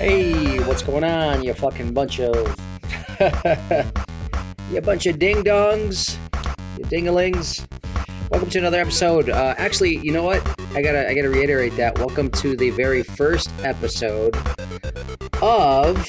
Hey, 0.00 0.58
what's 0.60 0.82
going 0.82 1.04
on, 1.04 1.42
you 1.42 1.52
fucking 1.52 1.92
bunch 1.92 2.20
of. 2.20 2.34
you 4.72 4.80
bunch 4.80 5.04
of 5.04 5.18
ding 5.18 5.44
dongs, 5.44 6.16
you 6.78 6.84
dingalings. 6.84 7.68
Welcome 8.30 8.48
to 8.48 8.58
another 8.60 8.80
episode. 8.80 9.28
Uh, 9.28 9.54
actually, 9.58 9.98
you 9.98 10.10
know 10.10 10.22
what? 10.22 10.40
I 10.74 10.80
gotta, 10.80 11.06
I 11.06 11.12
gotta 11.12 11.28
reiterate 11.28 11.76
that. 11.76 11.98
Welcome 11.98 12.30
to 12.30 12.56
the 12.56 12.70
very 12.70 13.02
first 13.02 13.50
episode 13.62 14.34
of 15.42 16.02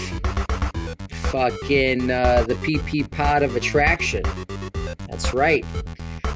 fucking 1.09 2.09
uh, 2.09 2.45
the 2.47 2.57
Pee 2.63 2.77
Pee 2.85 3.03
Pod 3.03 3.43
of 3.43 3.57
Attraction. 3.57 4.23
That's 5.09 5.33
right. 5.33 5.65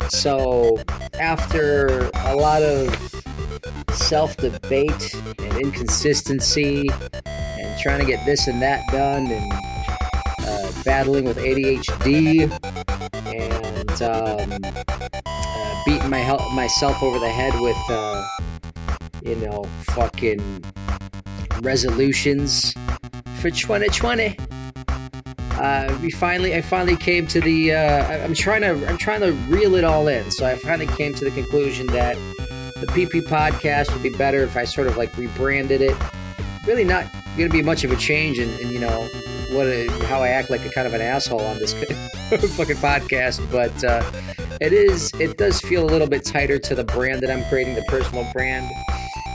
So, 0.09 0.77
after 1.21 2.09
a 2.15 2.35
lot 2.35 2.63
of 2.63 2.93
self 3.93 4.35
debate 4.35 5.15
and 5.39 5.57
inconsistency 5.57 6.89
trying 7.79 7.99
to 7.99 8.05
get 8.05 8.25
this 8.25 8.47
and 8.47 8.61
that 8.61 8.81
done 8.91 9.27
and 9.31 9.53
uh, 10.45 10.71
battling 10.83 11.25
with 11.25 11.37
ADHD 11.37 12.51
and 13.25 14.01
um, 14.01 14.73
uh, 15.25 15.83
beating 15.85 16.09
my 16.09 16.19
hel- 16.19 16.49
myself 16.51 17.01
over 17.03 17.19
the 17.19 17.29
head 17.29 17.53
with, 17.59 17.77
uh, 17.89 18.25
you 19.23 19.35
know, 19.35 19.63
fucking 19.83 20.63
resolutions 21.61 22.73
for 23.39 23.49
2020. 23.49 24.37
Uh, 25.57 25.97
we 26.01 26.11
finally, 26.11 26.53
I 26.53 26.61
finally 26.61 26.97
came 26.97 27.27
to 27.27 27.39
the. 27.39 27.73
Uh, 27.73 28.23
I'm 28.23 28.33
trying 28.33 28.61
to, 28.61 28.87
I'm 28.87 28.97
trying 28.97 29.21
to 29.21 29.31
reel 29.49 29.75
it 29.75 29.85
all 29.85 30.07
in. 30.09 30.29
So 30.29 30.45
I 30.45 30.55
finally 30.55 30.87
came 30.87 31.13
to 31.15 31.25
the 31.25 31.31
conclusion 31.31 31.87
that 31.87 32.17
the 32.81 32.87
PP 32.87 33.21
podcast 33.23 33.93
would 33.93 34.03
be 34.03 34.09
better 34.09 34.43
if 34.43 34.57
I 34.57 34.65
sort 34.65 34.87
of 34.87 34.97
like 34.97 35.15
rebranded 35.17 35.81
it. 35.81 35.95
Really 36.67 36.83
not 36.83 37.05
going 37.37 37.49
to 37.49 37.53
be 37.57 37.61
much 37.61 37.83
of 37.83 37.91
a 37.91 37.95
change 37.97 38.39
in, 38.39 38.49
in 38.59 38.71
you 38.71 38.79
know 38.79 39.09
what 39.51 39.67
a, 39.67 39.87
how 40.05 40.21
I 40.21 40.29
act 40.29 40.49
like 40.49 40.65
a 40.65 40.69
kind 40.69 40.87
of 40.87 40.93
an 40.93 41.01
asshole 41.01 41.41
on 41.41 41.57
this 41.59 41.73
fucking 42.55 42.77
podcast, 42.77 43.49
but 43.51 43.83
uh, 43.83 44.03
it 44.61 44.73
is 44.73 45.11
it 45.19 45.37
does 45.37 45.59
feel 45.61 45.83
a 45.83 45.89
little 45.89 46.07
bit 46.07 46.25
tighter 46.25 46.57
to 46.59 46.75
the 46.75 46.83
brand 46.83 47.21
that 47.21 47.29
I'm 47.29 47.43
creating, 47.45 47.75
the 47.75 47.83
personal 47.83 48.27
brand, 48.33 48.69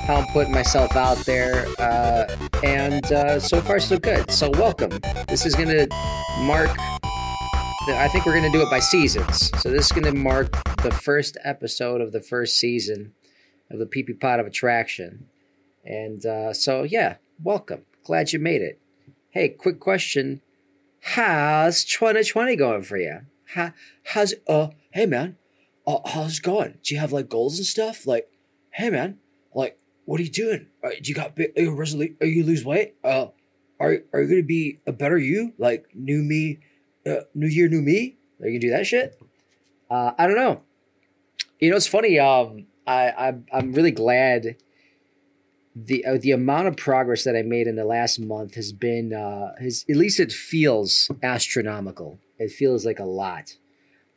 how 0.06 0.16
I'm 0.16 0.26
putting 0.32 0.52
myself 0.52 0.96
out 0.96 1.18
there, 1.18 1.66
uh, 1.78 2.36
and 2.64 3.04
uh, 3.12 3.38
so 3.38 3.60
far 3.60 3.80
so 3.80 3.98
good. 3.98 4.30
So 4.30 4.50
welcome. 4.50 4.90
This 5.28 5.46
is 5.46 5.54
going 5.54 5.68
to 5.68 5.86
mark. 6.40 6.70
I 7.88 8.08
think 8.08 8.26
we're 8.26 8.38
going 8.38 8.50
to 8.50 8.56
do 8.56 8.62
it 8.62 8.70
by 8.70 8.80
seasons. 8.80 9.50
So 9.60 9.70
this 9.70 9.86
is 9.86 9.92
going 9.92 10.04
to 10.04 10.14
mark 10.14 10.52
the 10.82 10.90
first 10.90 11.36
episode 11.44 12.00
of 12.00 12.12
the 12.12 12.20
first 12.20 12.56
season 12.56 13.14
of 13.70 13.78
the 13.78 13.86
Pee 13.86 14.02
Pee 14.02 14.12
Pod 14.12 14.40
of 14.40 14.46
Attraction. 14.46 15.26
And 15.84 16.24
uh, 16.26 16.52
so, 16.52 16.82
yeah, 16.82 17.16
welcome. 17.42 17.84
Glad 18.04 18.32
you 18.32 18.38
made 18.38 18.62
it. 18.62 18.80
Hey, 19.30 19.48
quick 19.48 19.78
question. 19.78 20.40
How's 21.00 21.84
2020 21.84 22.56
going 22.56 22.82
for 22.82 22.96
you? 22.96 23.20
How, 23.54 23.72
how's, 24.04 24.34
uh, 24.48 24.68
hey 24.90 25.06
man, 25.06 25.36
uh, 25.86 25.98
how's 26.06 26.38
it 26.38 26.42
going? 26.42 26.78
Do 26.82 26.94
you 26.94 27.00
have 27.00 27.12
like 27.12 27.28
goals 27.28 27.58
and 27.58 27.66
stuff? 27.66 28.06
Like, 28.06 28.28
hey 28.70 28.90
man, 28.90 29.18
like, 29.54 29.78
what 30.04 30.20
are 30.20 30.24
you 30.24 30.30
doing? 30.30 30.66
Uh, 30.82 30.90
do 30.90 31.08
you 31.08 31.14
got, 31.14 31.38
are 31.38 31.46
you 31.56 31.74
resolute, 31.74 32.16
are 32.20 32.26
you 32.26 32.44
lose 32.44 32.64
weight? 32.64 32.94
Uh, 33.04 33.26
are, 33.78 33.98
are 34.12 34.22
you 34.22 34.28
gonna 34.28 34.42
be 34.42 34.80
a 34.86 34.92
better 34.92 35.18
you? 35.18 35.52
Like, 35.58 35.86
new 35.94 36.22
me, 36.22 36.60
uh, 37.06 37.22
new 37.34 37.48
year, 37.48 37.68
new 37.68 37.82
me? 37.82 38.18
Are 38.40 38.46
you 38.46 38.52
gonna 38.52 38.60
do 38.60 38.70
that 38.70 38.86
shit? 38.86 39.20
Uh, 39.90 40.12
I 40.18 40.26
don't 40.26 40.36
know. 40.36 40.62
You 41.58 41.70
know, 41.70 41.76
it's 41.76 41.86
funny. 41.86 42.18
Um, 42.18 42.66
I, 42.86 43.10
I 43.10 43.34
I'm 43.52 43.72
really 43.72 43.90
glad 43.90 44.56
the 45.86 46.04
uh, 46.04 46.18
the 46.20 46.32
amount 46.32 46.68
of 46.68 46.76
progress 46.76 47.24
that 47.24 47.36
I 47.36 47.42
made 47.42 47.66
in 47.66 47.76
the 47.76 47.84
last 47.84 48.18
month 48.18 48.54
has 48.54 48.72
been 48.72 49.12
uh, 49.12 49.54
has 49.60 49.84
at 49.88 49.96
least 49.96 50.20
it 50.20 50.32
feels 50.32 51.10
astronomical. 51.22 52.18
It 52.38 52.50
feels 52.50 52.84
like 52.84 52.98
a 52.98 53.04
lot. 53.04 53.56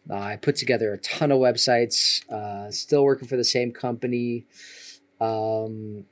Uh, 0.09 0.17
I 0.17 0.35
put 0.35 0.55
together 0.55 0.93
a 0.93 0.97
ton 0.97 1.31
of 1.31 1.39
websites. 1.39 2.27
Uh, 2.29 2.71
still 2.71 3.03
working 3.03 3.27
for 3.27 3.37
the 3.37 3.43
same 3.43 3.71
company. 3.71 4.45
Um, 5.21 6.05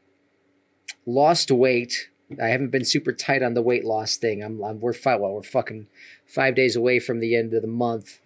lost 1.05 1.51
weight. 1.51 2.09
I 2.41 2.47
haven't 2.47 2.69
been 2.69 2.85
super 2.85 3.11
tight 3.11 3.43
on 3.43 3.53
the 3.53 3.61
weight 3.61 3.83
loss 3.83 4.15
thing. 4.15 4.41
I'm, 4.41 4.63
I'm 4.63 4.79
we're 4.79 4.93
five. 4.93 5.19
Well, 5.19 5.33
we're 5.33 5.43
fucking 5.43 5.87
five 6.25 6.55
days 6.55 6.75
away 6.75 6.99
from 6.99 7.19
the 7.19 7.35
end 7.35 7.53
of 7.53 7.61
the 7.61 7.67
month. 7.67 8.19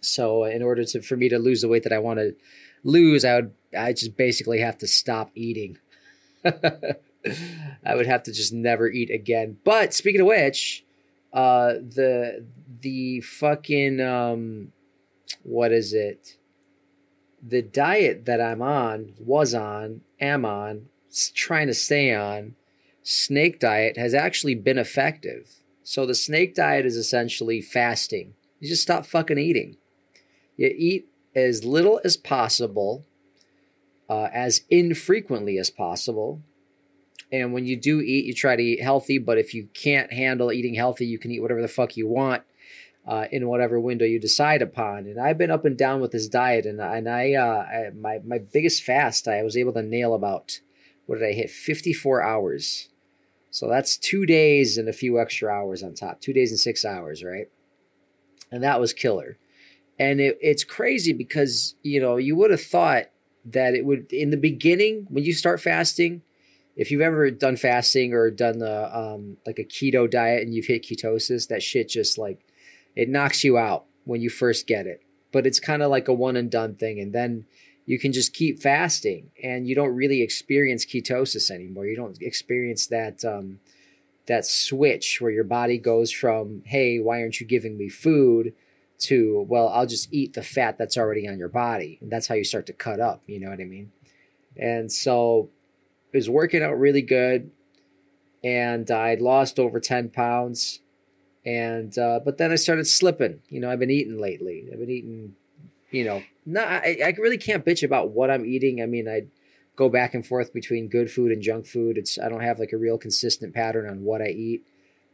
So 0.00 0.44
in 0.44 0.62
order 0.62 0.84
to 0.84 1.02
for 1.02 1.16
me 1.16 1.28
to 1.28 1.38
lose 1.38 1.60
the 1.60 1.68
weight 1.68 1.82
that 1.82 1.92
I 1.92 1.98
want 1.98 2.18
to 2.20 2.34
lose, 2.82 3.24
I 3.24 3.34
would 3.36 3.54
I 3.76 3.92
just 3.92 4.16
basically 4.16 4.60
have 4.60 4.78
to 4.78 4.86
stop 4.86 5.30
eating. 5.34 5.78
I 7.84 7.94
would 7.94 8.06
have 8.06 8.22
to 8.24 8.32
just 8.32 8.52
never 8.52 8.88
eat 8.88 9.10
again. 9.10 9.58
But 9.64 9.94
speaking 9.94 10.20
of 10.20 10.26
which, 10.26 10.84
uh, 11.32 11.74
the 11.74 12.46
the 12.80 13.20
fucking 13.20 14.00
um, 14.00 14.72
what 15.42 15.72
is 15.72 15.92
it? 15.92 16.36
The 17.42 17.62
diet 17.62 18.26
that 18.26 18.40
I'm 18.40 18.60
on, 18.60 19.14
was 19.18 19.54
on, 19.54 20.02
am 20.20 20.44
on, 20.44 20.86
trying 21.34 21.68
to 21.68 21.74
stay 21.74 22.14
on, 22.14 22.54
snake 23.02 23.58
diet 23.58 23.96
has 23.96 24.12
actually 24.12 24.54
been 24.54 24.78
effective. 24.78 25.48
So 25.82 26.04
the 26.04 26.14
snake 26.14 26.54
diet 26.54 26.84
is 26.84 26.96
essentially 26.96 27.62
fasting. 27.62 28.34
You 28.58 28.68
just 28.68 28.82
stop 28.82 29.06
fucking 29.06 29.38
eating. 29.38 29.76
You 30.56 30.72
eat 30.76 31.08
as 31.34 31.64
little 31.64 32.00
as 32.04 32.16
possible, 32.16 33.06
uh, 34.10 34.28
as 34.34 34.62
infrequently 34.68 35.56
as 35.56 35.70
possible. 35.70 36.42
And 37.32 37.52
when 37.52 37.64
you 37.64 37.76
do 37.76 38.00
eat, 38.00 38.24
you 38.24 38.34
try 38.34 38.56
to 38.56 38.62
eat 38.62 38.82
healthy. 38.82 39.18
But 39.18 39.38
if 39.38 39.54
you 39.54 39.68
can't 39.72 40.12
handle 40.12 40.52
eating 40.52 40.74
healthy, 40.74 41.06
you 41.06 41.18
can 41.18 41.30
eat 41.30 41.40
whatever 41.40 41.62
the 41.62 41.68
fuck 41.68 41.96
you 41.96 42.08
want 42.08 42.42
uh, 43.06 43.26
in 43.30 43.48
whatever 43.48 43.78
window 43.78 44.04
you 44.04 44.18
decide 44.18 44.62
upon. 44.62 45.06
And 45.06 45.20
I've 45.20 45.38
been 45.38 45.52
up 45.52 45.64
and 45.64 45.78
down 45.78 46.00
with 46.00 46.10
this 46.10 46.28
diet, 46.28 46.66
and 46.66 46.80
and 46.80 47.08
I, 47.08 47.34
uh, 47.34 47.62
I 47.62 47.90
my 47.96 48.18
my 48.24 48.38
biggest 48.38 48.82
fast, 48.82 49.28
I 49.28 49.44
was 49.44 49.56
able 49.56 49.72
to 49.74 49.82
nail 49.82 50.12
about 50.12 50.60
what 51.06 51.20
did 51.20 51.28
I 51.28 51.32
hit? 51.32 51.50
Fifty 51.50 51.92
four 51.92 52.20
hours. 52.20 52.88
So 53.52 53.68
that's 53.68 53.96
two 53.96 54.26
days 54.26 54.76
and 54.76 54.88
a 54.88 54.92
few 54.92 55.20
extra 55.20 55.52
hours 55.52 55.82
on 55.82 55.94
top. 55.94 56.20
Two 56.20 56.32
days 56.32 56.50
and 56.50 56.58
six 56.58 56.84
hours, 56.84 57.24
right? 57.24 57.48
And 58.50 58.62
that 58.62 58.80
was 58.80 58.92
killer. 58.92 59.38
And 59.98 60.20
it, 60.20 60.38
it's 60.40 60.64
crazy 60.64 61.12
because 61.12 61.76
you 61.82 62.00
know 62.00 62.16
you 62.16 62.34
would 62.34 62.50
have 62.50 62.62
thought 62.62 63.06
that 63.44 63.74
it 63.74 63.84
would 63.84 64.12
in 64.12 64.30
the 64.30 64.36
beginning 64.36 65.06
when 65.08 65.24
you 65.24 65.32
start 65.32 65.60
fasting 65.60 66.22
if 66.80 66.90
you've 66.90 67.00
ever 67.02 67.30
done 67.30 67.56
fasting 67.56 68.14
or 68.14 68.30
done 68.30 68.58
the 68.58 68.98
um, 68.98 69.36
like 69.46 69.58
a 69.58 69.64
keto 69.64 70.10
diet 70.10 70.42
and 70.42 70.54
you've 70.54 70.64
hit 70.64 70.82
ketosis, 70.82 71.48
that 71.48 71.62
shit 71.62 71.90
just 71.90 72.16
like 72.16 72.46
it 72.96 73.08
knocks 73.08 73.44
you 73.44 73.58
out 73.58 73.84
when 74.04 74.22
you 74.22 74.30
first 74.30 74.66
get 74.66 74.86
it. 74.86 75.02
But 75.30 75.46
it's 75.46 75.60
kind 75.60 75.82
of 75.82 75.90
like 75.90 76.08
a 76.08 76.14
one 76.14 76.36
and 76.36 76.50
done 76.50 76.76
thing, 76.76 76.98
and 76.98 77.12
then 77.12 77.44
you 77.86 77.98
can 77.98 78.12
just 78.12 78.32
keep 78.32 78.60
fasting, 78.60 79.30
and 79.42 79.68
you 79.68 79.74
don't 79.74 79.94
really 79.94 80.22
experience 80.22 80.86
ketosis 80.86 81.50
anymore. 81.50 81.86
You 81.86 81.96
don't 81.96 82.20
experience 82.22 82.86
that 82.86 83.24
um, 83.26 83.60
that 84.26 84.46
switch 84.46 85.20
where 85.20 85.30
your 85.30 85.44
body 85.44 85.76
goes 85.76 86.10
from 86.10 86.62
"Hey, 86.64 86.98
why 86.98 87.20
aren't 87.20 87.40
you 87.40 87.46
giving 87.46 87.76
me 87.76 87.88
food?" 87.90 88.54
To 89.00 89.46
"Well, 89.48 89.68
I'll 89.68 89.86
just 89.86 90.12
eat 90.12 90.34
the 90.34 90.42
fat 90.42 90.78
that's 90.78 90.96
already 90.96 91.28
on 91.28 91.38
your 91.38 91.48
body," 91.48 91.98
and 92.00 92.10
that's 92.10 92.26
how 92.26 92.34
you 92.34 92.44
start 92.44 92.66
to 92.66 92.72
cut 92.72 93.00
up. 93.00 93.22
You 93.26 93.40
know 93.40 93.50
what 93.50 93.60
I 93.60 93.64
mean? 93.64 93.92
And 94.56 94.90
so 94.90 95.50
it 96.12 96.16
was 96.16 96.28
working 96.28 96.62
out 96.62 96.78
really 96.78 97.02
good 97.02 97.50
and 98.42 98.90
I'd 98.90 99.20
lost 99.20 99.58
over 99.58 99.80
10 99.80 100.10
pounds 100.10 100.80
and 101.44 101.96
uh, 101.98 102.20
but 102.24 102.38
then 102.38 102.52
I 102.52 102.56
started 102.56 102.86
slipping 102.86 103.40
you 103.48 103.60
know 103.60 103.70
I've 103.70 103.78
been 103.78 103.90
eating 103.90 104.18
lately. 104.18 104.68
I've 104.70 104.78
been 104.78 104.90
eating 104.90 105.34
you 105.90 106.04
know 106.04 106.22
not 106.44 106.68
I, 106.68 106.98
I 107.04 107.14
really 107.18 107.38
can't 107.38 107.64
bitch 107.64 107.82
about 107.82 108.10
what 108.10 108.30
I'm 108.30 108.44
eating. 108.44 108.82
I 108.82 108.86
mean 108.86 109.08
I 109.08 109.26
go 109.76 109.88
back 109.88 110.14
and 110.14 110.26
forth 110.26 110.52
between 110.52 110.88
good 110.88 111.10
food 111.10 111.32
and 111.32 111.42
junk 111.42 111.66
food. 111.66 111.96
It's 111.96 112.18
I 112.18 112.28
don't 112.28 112.42
have 112.42 112.58
like 112.58 112.72
a 112.72 112.78
real 112.78 112.98
consistent 112.98 113.54
pattern 113.54 113.88
on 113.88 114.02
what 114.02 114.20
I 114.20 114.28
eat. 114.28 114.64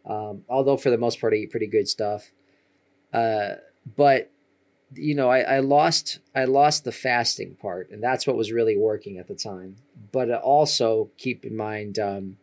Um, 0.04 0.44
although 0.48 0.76
for 0.76 0.90
the 0.90 0.98
most 0.98 1.20
part 1.20 1.32
I 1.32 1.36
eat 1.36 1.50
pretty 1.50 1.66
good 1.66 1.88
stuff. 1.88 2.30
Uh, 3.12 3.54
but 3.94 4.30
you 4.94 5.14
know 5.14 5.28
I, 5.28 5.40
I 5.40 5.58
lost 5.60 6.20
I 6.34 6.44
lost 6.44 6.84
the 6.84 6.92
fasting 6.92 7.56
part 7.56 7.90
and 7.90 8.02
that's 8.02 8.26
what 8.26 8.36
was 8.36 8.52
really 8.52 8.76
working 8.76 9.18
at 9.18 9.28
the 9.28 9.34
time. 9.34 9.76
But 10.12 10.30
also 10.30 11.10
keep 11.18 11.44
in 11.44 11.56
mind 11.56 11.98
um, 11.98 12.38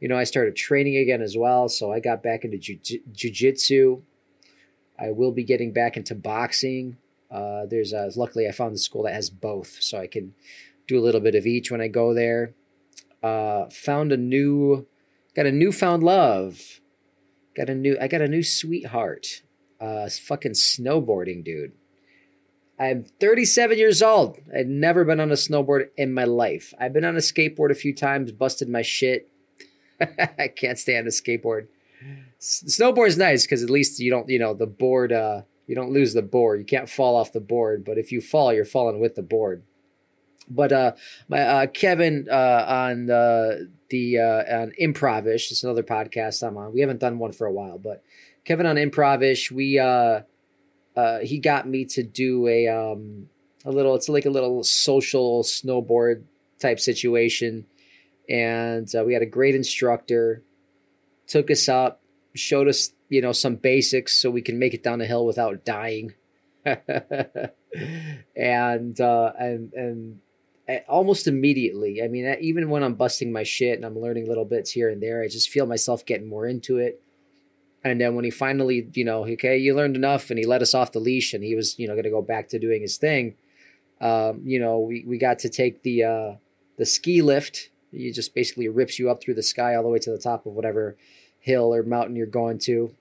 you 0.00 0.08
know 0.08 0.18
i 0.18 0.24
started 0.24 0.56
training 0.56 0.96
again 0.96 1.22
as 1.22 1.36
well 1.36 1.68
so 1.68 1.92
i 1.92 2.00
got 2.00 2.22
back 2.22 2.44
into 2.44 2.58
jiu- 2.58 3.02
jiu-jitsu. 3.12 4.02
I 4.98 5.10
will 5.10 5.32
be 5.32 5.42
getting 5.42 5.72
back 5.72 5.96
into 5.96 6.14
boxing. 6.14 6.96
Uh, 7.30 7.66
there's 7.66 7.92
a, 7.92 8.10
luckily 8.14 8.46
i 8.46 8.52
found 8.52 8.74
a 8.74 8.78
school 8.78 9.04
that 9.04 9.14
has 9.14 9.30
both 9.30 9.78
so 9.80 9.98
i 9.98 10.06
can 10.06 10.34
do 10.86 10.98
a 10.98 11.02
little 11.02 11.20
bit 11.20 11.34
of 11.34 11.46
each 11.46 11.70
when 11.70 11.80
i 11.80 11.88
go 11.88 12.12
there. 12.14 12.54
Uh, 13.22 13.68
found 13.70 14.10
a 14.12 14.16
new 14.16 14.86
got 15.36 15.46
a 15.46 15.52
newfound 15.52 16.02
love. 16.02 16.80
Got 17.54 17.68
a 17.68 17.74
new 17.74 17.96
i 18.00 18.08
got 18.08 18.22
a 18.22 18.28
new 18.28 18.42
sweetheart 18.42 19.42
uh, 19.82 20.08
fucking 20.08 20.52
snowboarding 20.52 21.44
dude 21.44 21.72
I'm 22.82 23.04
37 23.20 23.78
years 23.78 24.02
old. 24.02 24.38
I'd 24.56 24.66
never 24.66 25.04
been 25.04 25.20
on 25.20 25.30
a 25.30 25.34
snowboard 25.34 25.90
in 25.96 26.12
my 26.12 26.24
life. 26.24 26.74
I've 26.80 26.92
been 26.92 27.04
on 27.04 27.14
a 27.14 27.20
skateboard 27.20 27.70
a 27.70 27.76
few 27.76 27.94
times, 27.94 28.32
busted 28.32 28.68
my 28.68 28.82
shit. 28.82 29.28
I 30.00 30.48
can't 30.48 30.78
stand 30.78 31.06
a 31.06 31.10
skateboard. 31.10 31.68
S- 32.40 32.64
snowboard's 32.66 33.16
nice 33.16 33.42
because 33.42 33.62
at 33.62 33.70
least 33.70 34.00
you 34.00 34.10
don't, 34.10 34.28
you 34.28 34.40
know, 34.40 34.54
the 34.54 34.66
board. 34.66 35.12
Uh, 35.12 35.42
you 35.68 35.76
don't 35.76 35.92
lose 35.92 36.12
the 36.12 36.22
board. 36.22 36.58
You 36.58 36.66
can't 36.66 36.88
fall 36.88 37.14
off 37.14 37.32
the 37.32 37.40
board, 37.40 37.84
but 37.84 37.98
if 37.98 38.10
you 38.10 38.20
fall, 38.20 38.52
you're 38.52 38.64
falling 38.64 38.98
with 38.98 39.14
the 39.14 39.22
board. 39.22 39.62
But 40.48 40.72
uh, 40.72 40.92
my 41.28 41.40
uh, 41.40 41.66
Kevin 41.68 42.26
uh, 42.28 42.64
on 42.66 43.10
uh, 43.10 43.58
the 43.90 44.18
uh, 44.18 44.62
on 44.62 44.72
Improvish, 44.72 45.52
it's 45.52 45.62
another 45.62 45.84
podcast 45.84 46.46
I'm 46.46 46.56
on. 46.56 46.72
We 46.72 46.80
haven't 46.80 46.98
done 46.98 47.20
one 47.20 47.32
for 47.32 47.46
a 47.46 47.52
while, 47.52 47.78
but 47.78 48.02
Kevin 48.44 48.66
on 48.66 48.76
Improvish, 48.76 49.50
we 49.52 49.78
uh, 49.78 50.20
uh, 50.96 51.18
he 51.20 51.38
got 51.38 51.68
me 51.68 51.84
to 51.86 52.02
do 52.02 52.46
a 52.48 52.68
um, 52.68 53.28
a 53.64 53.70
little. 53.70 53.94
It's 53.94 54.08
like 54.08 54.26
a 54.26 54.30
little 54.30 54.64
social 54.64 55.42
snowboard 55.42 56.24
type 56.58 56.80
situation, 56.80 57.66
and 58.28 58.92
uh, 58.94 59.04
we 59.04 59.12
had 59.12 59.22
a 59.22 59.26
great 59.26 59.54
instructor. 59.54 60.42
Took 61.28 61.50
us 61.50 61.68
up, 61.68 62.02
showed 62.34 62.68
us 62.68 62.92
you 63.08 63.22
know 63.22 63.32
some 63.32 63.56
basics 63.56 64.14
so 64.14 64.30
we 64.30 64.42
can 64.42 64.58
make 64.58 64.74
it 64.74 64.82
down 64.82 64.98
the 64.98 65.06
hill 65.06 65.24
without 65.24 65.64
dying. 65.64 66.14
and 68.36 69.00
uh, 69.00 69.32
and 69.38 69.72
and 69.72 70.20
almost 70.88 71.26
immediately. 71.26 72.02
I 72.02 72.08
mean, 72.08 72.36
even 72.40 72.70
when 72.70 72.82
I'm 72.82 72.94
busting 72.94 73.32
my 73.32 73.42
shit 73.42 73.76
and 73.76 73.84
I'm 73.84 73.98
learning 73.98 74.26
little 74.28 74.44
bits 74.44 74.70
here 74.70 74.88
and 74.88 75.02
there, 75.02 75.22
I 75.22 75.28
just 75.28 75.48
feel 75.48 75.66
myself 75.66 76.04
getting 76.04 76.28
more 76.28 76.46
into 76.46 76.78
it. 76.78 77.02
And 77.84 78.00
then 78.00 78.14
when 78.14 78.24
he 78.24 78.30
finally, 78.30 78.88
you 78.94 79.04
know, 79.04 79.26
okay, 79.26 79.58
you 79.58 79.74
learned 79.74 79.96
enough, 79.96 80.30
and 80.30 80.38
he 80.38 80.46
let 80.46 80.62
us 80.62 80.74
off 80.74 80.92
the 80.92 81.00
leash, 81.00 81.34
and 81.34 81.42
he 81.42 81.56
was, 81.56 81.78
you 81.78 81.88
know, 81.88 81.94
going 81.94 82.04
to 82.04 82.10
go 82.10 82.22
back 82.22 82.48
to 82.50 82.58
doing 82.58 82.82
his 82.82 82.96
thing. 82.96 83.34
Um, 84.00 84.42
you 84.44 84.60
know, 84.60 84.80
we, 84.80 85.04
we 85.06 85.18
got 85.18 85.40
to 85.40 85.48
take 85.48 85.82
the 85.82 86.04
uh, 86.04 86.32
the 86.76 86.86
ski 86.86 87.22
lift. 87.22 87.70
He 87.90 88.10
just 88.12 88.34
basically 88.34 88.68
rips 88.68 88.98
you 88.98 89.10
up 89.10 89.22
through 89.22 89.34
the 89.34 89.42
sky 89.42 89.74
all 89.74 89.82
the 89.82 89.88
way 89.88 89.98
to 89.98 90.10
the 90.10 90.18
top 90.18 90.46
of 90.46 90.52
whatever 90.52 90.96
hill 91.38 91.74
or 91.74 91.82
mountain 91.82 92.16
you're 92.16 92.26
going 92.26 92.58
to, 92.60 92.94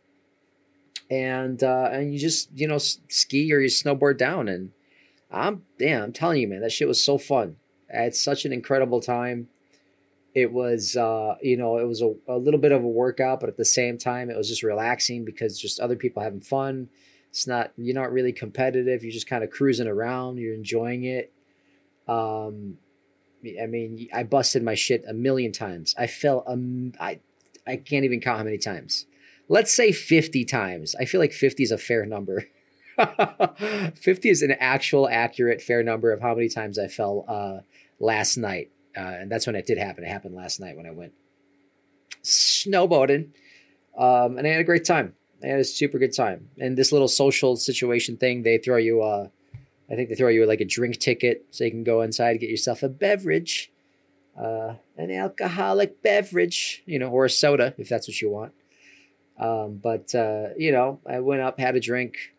and 1.09 1.63
uh, 1.63 1.89
and 1.91 2.13
you 2.13 2.19
just 2.19 2.49
you 2.53 2.67
know 2.67 2.79
ski 2.79 3.53
or 3.53 3.59
you 3.59 3.69
snowboard 3.69 4.17
down. 4.17 4.47
And 4.47 4.71
I'm 5.29 5.63
damn, 5.77 6.03
I'm 6.03 6.13
telling 6.13 6.41
you, 6.41 6.47
man, 6.47 6.61
that 6.61 6.71
shit 6.71 6.87
was 6.87 7.03
so 7.03 7.17
fun. 7.17 7.57
It's 7.87 8.21
such 8.21 8.45
an 8.45 8.53
incredible 8.53 9.01
time 9.01 9.49
it 10.33 10.51
was 10.51 10.95
uh, 10.95 11.35
you 11.41 11.57
know 11.57 11.77
it 11.77 11.87
was 11.87 12.01
a, 12.01 12.13
a 12.27 12.37
little 12.37 12.59
bit 12.59 12.71
of 12.71 12.83
a 12.83 12.87
workout 12.87 13.39
but 13.39 13.49
at 13.49 13.57
the 13.57 13.65
same 13.65 13.97
time 13.97 14.29
it 14.29 14.37
was 14.37 14.47
just 14.47 14.63
relaxing 14.63 15.25
because 15.25 15.59
just 15.59 15.79
other 15.79 15.95
people 15.95 16.23
having 16.23 16.41
fun. 16.41 16.89
It's 17.29 17.47
not 17.47 17.71
you're 17.77 17.95
not 17.95 18.11
really 18.11 18.33
competitive. 18.33 19.03
You're 19.03 19.11
just 19.11 19.27
kind 19.27 19.43
of 19.43 19.49
cruising 19.49 19.87
around. 19.87 20.37
You're 20.37 20.53
enjoying 20.53 21.03
it. 21.03 21.33
Um 22.07 22.77
i 23.59 23.65
mean 23.65 24.07
i 24.13 24.21
busted 24.21 24.61
my 24.61 24.75
shit 24.75 25.03
a 25.07 25.13
million 25.13 25.51
times. 25.51 25.95
I 25.97 26.07
fell 26.07 26.43
um 26.47 26.93
i 26.99 27.19
i 27.67 27.75
can't 27.75 28.05
even 28.05 28.21
count 28.21 28.37
how 28.37 28.43
many 28.43 28.57
times. 28.57 29.05
Let's 29.49 29.73
say 29.73 29.91
50 29.91 30.45
times. 30.45 30.95
I 30.97 31.03
feel 31.03 31.19
like 31.19 31.33
50 31.33 31.63
is 31.63 31.71
a 31.71 31.77
fair 31.77 32.05
number. 32.05 32.45
50 33.95 34.29
is 34.29 34.41
an 34.43 34.51
actual 34.51 35.09
accurate 35.09 35.61
fair 35.61 35.83
number 35.83 36.11
of 36.13 36.21
how 36.21 36.35
many 36.35 36.49
times 36.49 36.77
i 36.77 36.87
fell 36.87 37.25
uh 37.27 37.61
last 37.99 38.37
night 38.37 38.69
uh, 38.95 38.99
and 39.19 39.31
that's 39.31 39.47
when 39.47 39.55
it 39.55 39.65
did 39.65 39.77
happen. 39.77 40.03
It 40.03 40.09
happened 40.09 40.35
last 40.35 40.59
night 40.59 40.77
when 40.77 40.85
I 40.85 40.91
went 40.91 41.13
snowboarding, 42.23 43.29
um, 43.97 44.37
and 44.37 44.45
I 44.45 44.51
had 44.51 44.61
a 44.61 44.65
great 44.65 44.85
time. 44.85 45.15
I 45.43 45.47
had 45.47 45.59
a 45.59 45.63
super 45.63 45.97
good 45.97 46.15
time. 46.15 46.49
And 46.59 46.77
this 46.77 46.91
little 46.91 47.07
social 47.07 47.55
situation 47.55 48.17
thing, 48.17 48.43
they 48.43 48.57
throw 48.57 48.77
you, 48.77 49.01
uh, 49.01 49.27
I 49.89 49.95
think 49.95 50.09
they 50.09 50.15
throw 50.15 50.29
you 50.29 50.45
like 50.45 50.61
a 50.61 50.65
drink 50.65 50.99
ticket 50.99 51.45
so 51.51 51.63
you 51.63 51.71
can 51.71 51.83
go 51.83 52.01
inside 52.01 52.39
get 52.39 52.49
yourself 52.49 52.83
a 52.83 52.89
beverage, 52.89 53.71
uh, 54.39 54.75
an 54.97 55.11
alcoholic 55.11 56.01
beverage, 56.01 56.83
you 56.85 56.99
know, 56.99 57.09
or 57.09 57.25
a 57.25 57.29
soda 57.29 57.73
if 57.77 57.89
that's 57.89 58.07
what 58.07 58.21
you 58.21 58.29
want. 58.29 58.53
Um, 59.39 59.79
but 59.81 60.13
uh, 60.13 60.49
you 60.57 60.71
know, 60.71 60.99
I 61.07 61.19
went 61.19 61.41
up, 61.41 61.59
had 61.59 61.75
a 61.75 61.79
drink, 61.79 62.33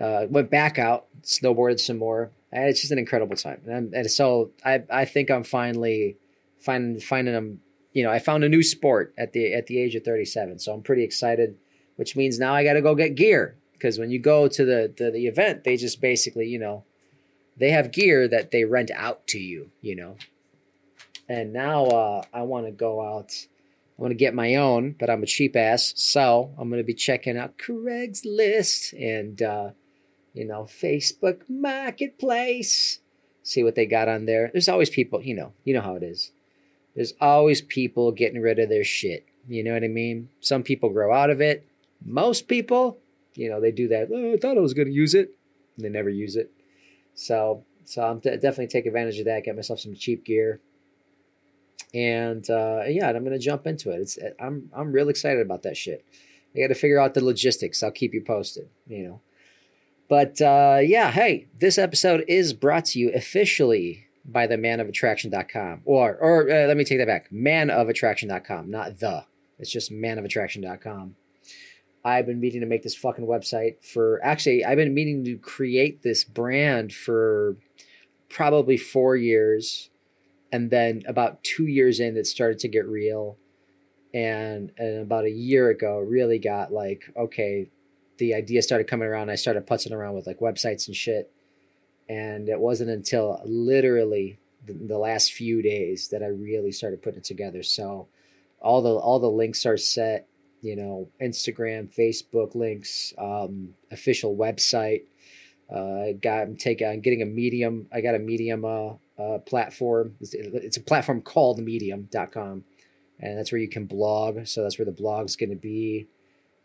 uh, 0.00 0.26
went 0.28 0.50
back 0.50 0.78
out, 0.78 1.06
snowboarded 1.22 1.78
some 1.78 1.98
more, 1.98 2.30
it's 2.62 2.80
just 2.80 2.92
an 2.92 2.98
incredible 2.98 3.36
time, 3.36 3.60
and, 3.66 3.92
and 3.94 4.10
so 4.10 4.52
I 4.64 4.82
I 4.90 5.04
think 5.04 5.30
I'm 5.30 5.44
finally 5.44 6.16
finding 6.60 7.00
finding 7.00 7.34
them. 7.34 7.60
You 7.92 8.02
know, 8.02 8.10
I 8.10 8.18
found 8.18 8.42
a 8.42 8.48
new 8.48 8.62
sport 8.62 9.14
at 9.18 9.32
the 9.32 9.52
at 9.52 9.66
the 9.66 9.78
age 9.78 9.94
of 9.94 10.04
37, 10.04 10.60
so 10.60 10.72
I'm 10.72 10.82
pretty 10.82 11.04
excited. 11.04 11.56
Which 11.96 12.16
means 12.16 12.38
now 12.40 12.54
I 12.54 12.64
got 12.64 12.72
to 12.72 12.82
go 12.82 12.96
get 12.96 13.14
gear 13.14 13.56
because 13.72 14.00
when 14.00 14.10
you 14.10 14.18
go 14.18 14.48
to 14.48 14.64
the, 14.64 14.92
the 14.96 15.10
the 15.10 15.26
event, 15.26 15.64
they 15.64 15.76
just 15.76 16.00
basically 16.00 16.46
you 16.46 16.58
know 16.58 16.84
they 17.56 17.70
have 17.70 17.92
gear 17.92 18.26
that 18.28 18.50
they 18.50 18.64
rent 18.64 18.90
out 18.94 19.26
to 19.28 19.38
you. 19.38 19.70
You 19.80 19.96
know, 19.96 20.16
and 21.28 21.52
now 21.52 21.84
uh, 21.86 22.22
I 22.32 22.42
want 22.42 22.66
to 22.66 22.72
go 22.72 23.00
out. 23.00 23.32
I 23.96 24.02
want 24.02 24.10
to 24.10 24.16
get 24.16 24.34
my 24.34 24.56
own, 24.56 24.96
but 24.98 25.08
I'm 25.08 25.22
a 25.22 25.26
cheap 25.26 25.54
ass, 25.54 25.92
so 25.96 26.52
I'm 26.58 26.68
going 26.68 26.80
to 26.80 26.86
be 26.86 26.94
checking 26.94 27.36
out 27.36 27.58
Craigslist 27.58 28.92
and. 29.00 29.42
Uh, 29.42 29.70
you 30.34 30.44
know, 30.44 30.64
Facebook 30.64 31.48
Marketplace. 31.48 32.98
See 33.42 33.62
what 33.62 33.76
they 33.76 33.86
got 33.86 34.08
on 34.08 34.26
there. 34.26 34.50
There's 34.52 34.68
always 34.68 34.90
people, 34.90 35.22
you 35.22 35.34
know, 35.34 35.52
you 35.64 35.72
know 35.72 35.80
how 35.80 35.94
it 35.94 36.02
is. 36.02 36.32
There's 36.94 37.14
always 37.20 37.62
people 37.62 38.12
getting 38.12 38.40
rid 38.40 38.58
of 38.58 38.68
their 38.68 38.84
shit. 38.84 39.24
You 39.48 39.62
know 39.62 39.72
what 39.72 39.84
I 39.84 39.88
mean? 39.88 40.28
Some 40.40 40.62
people 40.62 40.90
grow 40.90 41.12
out 41.12 41.30
of 41.30 41.40
it. 41.40 41.66
Most 42.04 42.48
people, 42.48 42.98
you 43.34 43.48
know, 43.48 43.60
they 43.60 43.70
do 43.70 43.88
that. 43.88 44.08
Oh, 44.12 44.32
I 44.32 44.36
thought 44.36 44.56
I 44.56 44.60
was 44.60 44.74
going 44.74 44.88
to 44.88 44.94
use 44.94 45.14
it. 45.14 45.30
And 45.76 45.84
they 45.84 45.88
never 45.88 46.08
use 46.10 46.36
it. 46.36 46.50
So, 47.14 47.64
so 47.84 48.02
I'm 48.02 48.20
t- 48.20 48.30
definitely 48.30 48.68
take 48.68 48.86
advantage 48.86 49.18
of 49.18 49.26
that. 49.26 49.44
Get 49.44 49.56
myself 49.56 49.80
some 49.80 49.94
cheap 49.94 50.24
gear. 50.24 50.60
And 51.92 52.48
uh, 52.50 52.82
yeah, 52.88 53.08
I'm 53.08 53.24
going 53.24 53.32
to 53.32 53.38
jump 53.38 53.66
into 53.66 53.90
it. 53.90 54.00
It's 54.00 54.18
I'm 54.40 54.70
I'm 54.74 54.90
real 54.90 55.08
excited 55.08 55.40
about 55.40 55.62
that 55.62 55.76
shit. 55.76 56.04
I 56.54 56.60
got 56.60 56.68
to 56.68 56.74
figure 56.74 56.98
out 56.98 57.14
the 57.14 57.24
logistics. 57.24 57.82
I'll 57.82 57.92
keep 57.92 58.14
you 58.14 58.22
posted. 58.22 58.68
You 58.88 59.04
know. 59.04 59.20
But 60.14 60.40
uh, 60.40 60.78
yeah, 60.80 61.10
hey, 61.10 61.48
this 61.58 61.76
episode 61.76 62.24
is 62.28 62.52
brought 62.52 62.84
to 62.84 63.00
you 63.00 63.10
officially 63.12 64.06
by 64.24 64.46
the 64.46 64.54
manofattraction.com. 64.54 65.82
Or, 65.84 66.14
or 66.18 66.48
uh, 66.48 66.68
let 66.68 66.76
me 66.76 66.84
take 66.84 66.98
that 66.98 67.08
back 67.08 67.32
manofattraction.com, 67.32 68.70
not 68.70 69.00
the. 69.00 69.24
It's 69.58 69.72
just 69.72 69.90
manofattraction.com. 69.90 71.16
I've 72.04 72.26
been 72.26 72.38
meaning 72.38 72.60
to 72.60 72.66
make 72.68 72.84
this 72.84 72.94
fucking 72.94 73.26
website 73.26 73.84
for 73.84 74.24
actually, 74.24 74.64
I've 74.64 74.76
been 74.76 74.94
meaning 74.94 75.24
to 75.24 75.36
create 75.36 76.04
this 76.04 76.22
brand 76.22 76.92
for 76.92 77.56
probably 78.28 78.76
four 78.76 79.16
years. 79.16 79.90
And 80.52 80.70
then 80.70 81.02
about 81.08 81.42
two 81.42 81.66
years 81.66 81.98
in, 81.98 82.16
it 82.16 82.28
started 82.28 82.60
to 82.60 82.68
get 82.68 82.86
real. 82.86 83.36
And, 84.14 84.70
and 84.78 85.02
about 85.02 85.24
a 85.24 85.30
year 85.32 85.70
ago, 85.70 85.98
really 85.98 86.38
got 86.38 86.72
like, 86.72 87.02
okay, 87.16 87.68
the 88.24 88.34
idea 88.34 88.62
started 88.62 88.86
coming 88.86 89.06
around, 89.08 89.30
I 89.30 89.34
started 89.34 89.66
putzing 89.66 89.92
around 89.92 90.14
with 90.14 90.26
like 90.26 90.40
websites 90.40 90.86
and 90.86 90.96
shit. 90.96 91.30
And 92.08 92.48
it 92.48 92.58
wasn't 92.58 92.90
until 92.90 93.40
literally 93.44 94.38
the, 94.66 94.72
the 94.72 94.98
last 94.98 95.32
few 95.32 95.62
days 95.62 96.08
that 96.08 96.22
I 96.22 96.26
really 96.26 96.72
started 96.72 97.02
putting 97.02 97.18
it 97.18 97.24
together. 97.24 97.62
So 97.62 98.08
all 98.60 98.80
the 98.82 98.94
all 98.94 99.18
the 99.18 99.30
links 99.30 99.66
are 99.66 99.76
set, 99.76 100.26
you 100.62 100.76
know, 100.76 101.08
Instagram, 101.20 101.94
Facebook 101.94 102.54
links, 102.54 103.12
um, 103.18 103.74
official 103.90 104.36
website. 104.36 105.02
Uh, 105.74 106.08
I 106.08 106.12
got 106.12 106.42
I'm 106.42 106.56
taking 106.56 106.86
I'm 106.88 107.00
getting 107.00 107.22
a 107.22 107.26
medium. 107.26 107.86
I 107.92 108.00
got 108.00 108.14
a 108.14 108.18
medium 108.18 108.64
uh, 108.64 108.94
uh, 109.18 109.38
platform. 109.38 110.16
It's, 110.20 110.34
it's, 110.34 110.76
a 110.76 110.80
platform 110.80 111.20
called 111.22 111.58
medium.com. 111.58 112.64
And 113.20 113.38
that's 113.38 113.52
where 113.52 113.60
you 113.60 113.68
can 113.68 113.86
blog. 113.86 114.46
So 114.46 114.62
that's 114.62 114.78
where 114.78 114.84
the 114.86 114.92
blog's 114.92 115.36
going 115.36 115.50
to 115.50 115.56
be. 115.56 116.08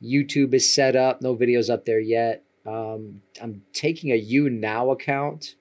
YouTube 0.01 0.53
is 0.53 0.73
set 0.73 0.95
up, 0.95 1.21
no 1.21 1.35
videos 1.35 1.69
up 1.69 1.85
there 1.85 1.99
yet. 1.99 2.43
Um, 2.65 3.21
I'm 3.41 3.63
taking 3.73 4.11
a 4.11 4.21
YouNow 4.21 4.93
account. 4.93 5.55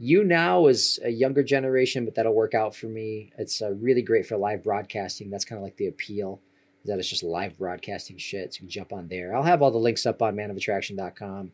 YouNow 0.00 0.68
is 0.70 0.98
a 1.04 1.10
younger 1.10 1.42
generation, 1.42 2.04
but 2.04 2.14
that'll 2.14 2.34
work 2.34 2.54
out 2.54 2.74
for 2.74 2.86
me. 2.86 3.32
It's 3.38 3.62
uh, 3.62 3.72
really 3.72 4.02
great 4.02 4.26
for 4.26 4.36
live 4.36 4.62
broadcasting. 4.62 5.30
That's 5.30 5.44
kind 5.44 5.58
of 5.58 5.62
like 5.62 5.76
the 5.76 5.86
appeal 5.86 6.40
is 6.82 6.90
that 6.90 6.98
it's 6.98 7.08
just 7.08 7.22
live 7.22 7.56
broadcasting 7.58 8.18
shit. 8.18 8.54
So 8.54 8.58
you 8.58 8.60
can 8.60 8.70
jump 8.70 8.92
on 8.92 9.08
there. 9.08 9.34
I'll 9.34 9.42
have 9.42 9.62
all 9.62 9.70
the 9.70 9.78
links 9.78 10.06
up 10.06 10.22
on 10.22 10.36
manofattraction.com 10.36 11.52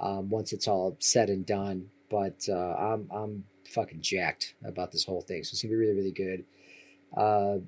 um, 0.00 0.30
once 0.30 0.52
it's 0.52 0.68
all 0.68 0.96
said 0.98 1.30
and 1.30 1.46
done. 1.46 1.88
But 2.10 2.46
uh, 2.48 2.54
I'm 2.54 3.08
I'm 3.10 3.44
fucking 3.66 4.02
jacked 4.02 4.54
about 4.64 4.92
this 4.92 5.04
whole 5.04 5.22
thing. 5.22 5.44
So 5.44 5.52
it's 5.52 5.62
gonna 5.62 5.72
be 5.72 5.76
really 5.76 5.94
really 5.94 6.12
good. 6.12 6.44
Uh, 7.16 7.58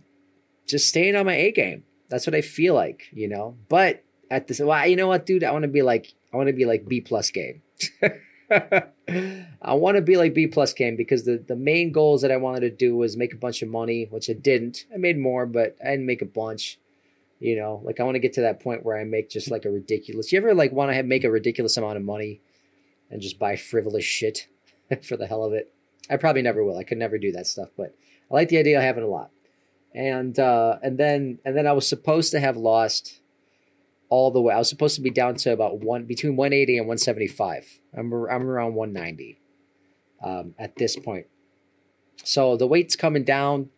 just 0.67 0.89
staying 0.89 1.17
on 1.17 1.27
my 1.27 1.35
A 1.35 1.53
game 1.53 1.85
that's 2.15 2.29
what 2.29 2.35
I 2.37 2.43
feel 2.43 2.75
like, 2.75 3.09
you 3.13 3.27
know. 3.27 3.57
But 3.69 4.05
at 4.31 4.47
this, 4.47 4.61
well, 4.61 4.87
you 4.87 4.95
know 4.95 5.09
what, 5.09 5.27
dude? 5.27 5.43
I 5.43 5.51
want 5.51 5.65
to 5.65 5.69
be 5.69 5.83
like, 5.83 6.15
I 6.33 6.37
want 6.37 6.47
to 6.47 6.53
be 6.53 6.65
like 6.65 6.87
B 6.87 7.01
plus 7.01 7.33
game. 7.33 7.63
I 8.51 9.75
want 9.75 9.97
to 9.97 10.01
be 10.01 10.17
like 10.17 10.33
B 10.33 10.47
plus 10.47 10.73
game 10.75 10.95
because 10.95 11.25
the 11.25 11.43
the 11.45 11.57
main 11.57 11.91
goals 11.91 12.23
that 12.23 12.31
I 12.31 12.37
wanted 12.37 12.61
to 12.61 12.71
do 12.71 12.95
was 12.97 13.17
make 13.17 13.33
a 13.33 13.37
bunch 13.37 13.63
of 13.63 13.69
money, 13.69 14.07
which 14.11 14.31
I 14.31 14.33
didn't. 14.33 14.87
I 14.95 14.97
made 14.97 15.19
more, 15.19 15.45
but 15.45 15.77
I 15.85 15.91
didn't 15.91 16.07
make 16.07 16.23
a 16.23 16.27
bunch. 16.27 16.79
You 17.41 17.57
know, 17.57 17.83
like 17.83 17.99
I 17.99 18.05
want 18.05 18.15
to 18.15 18.21
get 18.21 18.35
to 18.35 18.43
that 18.43 18.63
point 18.63 18.85
where 18.85 18.97
I 18.97 19.03
make 19.03 19.29
just 19.29 19.51
like 19.51 19.65
a 19.65 19.71
ridiculous. 19.71 20.31
You 20.31 20.39
ever 20.39 20.55
like 20.55 20.71
want 20.71 20.93
to 20.93 21.03
make 21.03 21.25
a 21.25 21.31
ridiculous 21.33 21.77
amount 21.77 21.97
of 21.97 22.05
money 22.05 22.41
and 23.11 23.21
just 23.21 23.41
buy 23.41 23.57
frivolous 23.57 24.05
shit 24.05 24.47
for 25.03 25.17
the 25.17 25.27
hell 25.27 25.43
of 25.43 25.53
it? 25.53 25.73
I 26.09 26.17
probably 26.17 26.43
never 26.43 26.63
will. 26.63 26.79
I 26.79 26.85
could 26.85 26.99
never 26.99 27.19
do 27.19 27.33
that 27.33 27.49
stuff, 27.49 27.71
but 27.77 27.93
I 28.31 28.35
like 28.35 28.51
the 28.51 28.59
idea 28.59 28.79
of 28.79 28.85
having 28.85 29.03
a 29.03 29.09
lot. 29.09 29.31
And 29.95 30.39
uh, 30.39 30.79
and 30.83 30.99
then 30.99 31.39
and 31.45 31.57
then 31.57 31.67
I 31.67 31.73
was 31.73 31.89
supposed 31.89 32.33
to 32.33 32.41
have 32.41 32.57
lost 32.57 33.21
all 34.09 34.31
the 34.31 34.41
way. 34.41 34.55
I 34.55 34.59
was 34.59 34.69
supposed 34.69 34.97
to 34.97 35.01
be 35.01 35.11
down 35.11 35.37
to 35.37 35.53
about 35.53 35.81
one 35.81 36.05
between 36.05 36.37
180 36.37 36.79
and 36.79 36.87
175. 36.87 37.81
I'm 37.97 38.13
I'm 38.13 38.49
around 38.49 38.75
190 38.75 39.41
um, 40.23 40.55
at 40.59 40.77
this 40.77 40.97
point. 40.97 41.27
So 42.25 42.57
the 42.57 42.67
weight's 42.67 42.97
coming 42.97 43.25
down, 43.25 43.71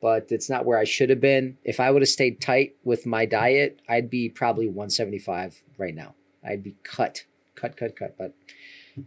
but 0.00 0.30
it's 0.30 0.50
not 0.50 0.64
where 0.64 0.78
I 0.78 0.84
should 0.84 1.10
have 1.10 1.20
been. 1.20 1.58
If 1.64 1.80
I 1.80 1.90
would 1.90 2.02
have 2.02 2.08
stayed 2.08 2.40
tight 2.40 2.76
with 2.84 3.06
my 3.06 3.26
diet, 3.26 3.80
I'd 3.88 4.10
be 4.10 4.28
probably 4.28 4.66
175 4.66 5.62
right 5.76 5.94
now. 5.94 6.14
I'd 6.44 6.62
be 6.62 6.76
cut, 6.82 7.24
cut, 7.54 7.76
cut, 7.76 7.96
cut. 7.96 8.16
But 8.18 8.34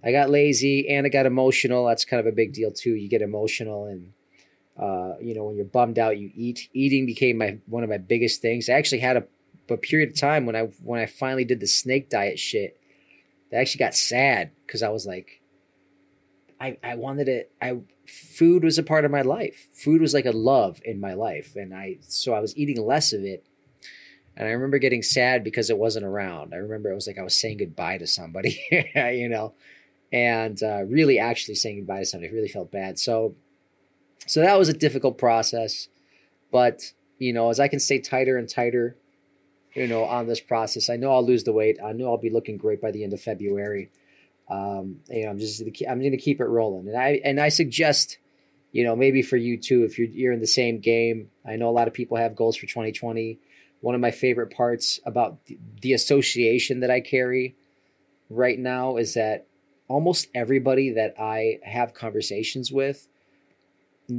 I 0.04 0.12
got 0.12 0.30
lazy 0.30 0.90
and 0.90 1.06
I 1.06 1.10
got 1.10 1.26
emotional. 1.26 1.86
That's 1.86 2.06
kind 2.06 2.20
of 2.20 2.26
a 2.26 2.36
big 2.36 2.54
deal 2.54 2.72
too. 2.72 2.96
You 2.96 3.10
get 3.10 3.22
emotional 3.22 3.86
and 3.86 4.14
uh, 4.82 5.14
you 5.22 5.36
know 5.36 5.44
when 5.44 5.56
you're 5.56 5.66
bummed 5.66 6.00
out, 6.00 6.18
you 6.18 6.32
eat. 6.34 6.68
Eating 6.74 7.06
became 7.06 7.38
my 7.38 7.60
one 7.68 7.84
of 7.84 7.90
my 7.90 8.00
biggest 8.00 8.42
things. 8.42 8.68
I 8.68 8.74
actually 8.74 9.00
had 9.00 9.18
a, 9.18 9.24
a 9.70 9.78
period 9.78 10.10
of 10.10 10.20
time 10.20 10.46
when 10.46 10.56
I 10.56 10.64
when 10.84 11.00
I 11.00 11.06
finally 11.06 11.46
did 11.46 11.60
the 11.60 11.68
snake 11.68 12.10
diet 12.10 12.40
shit. 12.40 12.78
I 13.54 13.58
actually 13.58 13.80
got 13.80 13.94
sad 13.94 14.52
because 14.66 14.82
I 14.82 14.90
was 14.90 15.06
like, 15.06 15.42
I 16.60 16.78
I 16.84 16.96
wanted 16.96 17.30
it. 17.30 17.52
I 17.62 17.78
food 18.08 18.64
was 18.64 18.80
a 18.80 18.84
part 18.84 19.06
of 19.06 19.12
my 19.12 19.22
life. 19.22 19.70
Food 19.74 20.02
was 20.02 20.16
like 20.16 20.26
a 20.26 20.32
love 20.32 20.82
in 20.84 21.00
my 21.00 21.14
life, 21.14 21.56
and 21.56 21.74
I 21.76 22.00
so 22.02 22.34
I 22.34 22.40
was 22.40 22.58
eating 22.58 22.84
less 22.84 23.14
of 23.14 23.24
it. 23.24 23.46
And 24.36 24.48
I 24.48 24.52
remember 24.52 24.80
getting 24.80 25.04
sad 25.04 25.44
because 25.44 25.70
it 25.70 25.78
wasn't 25.78 26.06
around. 26.06 26.54
I 26.54 26.58
remember 26.58 26.90
it 26.90 26.96
was 26.96 27.06
like 27.06 27.20
I 27.20 27.24
was 27.24 27.36
saying 27.36 27.58
goodbye 27.58 27.98
to 28.00 28.08
somebody, 28.08 28.60
you 28.96 29.30
know, 29.30 29.54
and 30.12 30.62
uh, 30.64 30.84
really 30.86 31.20
actually 31.20 31.56
saying 31.56 31.80
goodbye 31.80 32.00
to 32.00 32.06
somebody. 32.06 32.32
I 32.32 32.36
really 32.36 32.48
felt 32.48 32.72
bad. 32.72 32.98
So, 32.98 33.36
so 34.32 34.40
that 34.40 34.58
was 34.58 34.70
a 34.70 34.74
difficult 34.74 35.18
process. 35.18 35.90
But 36.54 36.94
you 37.20 37.34
know, 37.34 37.50
as 37.50 37.60
I 37.60 37.68
can 37.68 37.82
stay 37.82 38.00
tighter 38.00 38.38
and 38.38 38.48
tighter, 38.48 38.96
you 39.76 39.88
know, 39.88 40.06
on 40.06 40.26
this 40.26 40.40
process, 40.40 40.90
I 40.90 40.96
know 40.96 41.12
I'll 41.12 41.26
lose 41.26 41.44
the 41.44 41.52
weight. 41.52 41.80
I 41.84 41.92
know 41.92 42.06
I'll 42.06 42.18
be 42.18 42.30
looking 42.30 42.56
great 42.56 42.80
by 42.80 42.92
the 42.92 43.04
end 43.04 43.12
of 43.12 43.20
February. 43.20 43.90
Um, 44.50 45.02
you 45.10 45.26
know, 45.26 45.32
I'm 45.32 45.38
just 45.38 45.62
I'm 45.86 46.00
going 46.00 46.12
to 46.12 46.18
keep 46.18 46.40
it 46.40 46.46
rolling, 46.46 46.88
and 46.88 46.96
I 46.96 47.20
and 47.26 47.42
I 47.42 47.50
suggest, 47.50 48.20
you 48.72 48.86
know, 48.86 48.96
maybe 48.96 49.22
for 49.22 49.36
you 49.36 49.58
too, 49.58 49.84
if 49.84 50.00
you're 50.00 50.08
you're 50.08 50.32
in 50.32 50.40
the 50.40 50.48
same 50.48 50.80
game. 50.80 51.30
I 51.46 51.58
know 51.58 51.68
a 51.68 51.76
lot 51.76 51.90
of 51.90 51.94
people 51.94 52.16
have 52.16 52.34
goals 52.34 52.56
for 52.56 52.68
2020. 52.68 53.38
One 53.82 53.96
of 53.96 54.00
my 54.00 54.12
favorite 54.12 54.56
parts 54.56 55.02
about 55.06 55.40
the 55.82 55.92
association 55.92 56.80
that 56.80 56.90
I 56.90 57.02
carry 57.02 57.58
right 58.30 58.58
now 58.58 58.96
is 58.96 59.16
that 59.16 59.48
almost 59.90 60.30
everybody 60.34 60.92
that 60.92 61.16
I 61.20 61.60
have 61.64 61.94
conversations 61.94 62.72
with, 62.72 63.10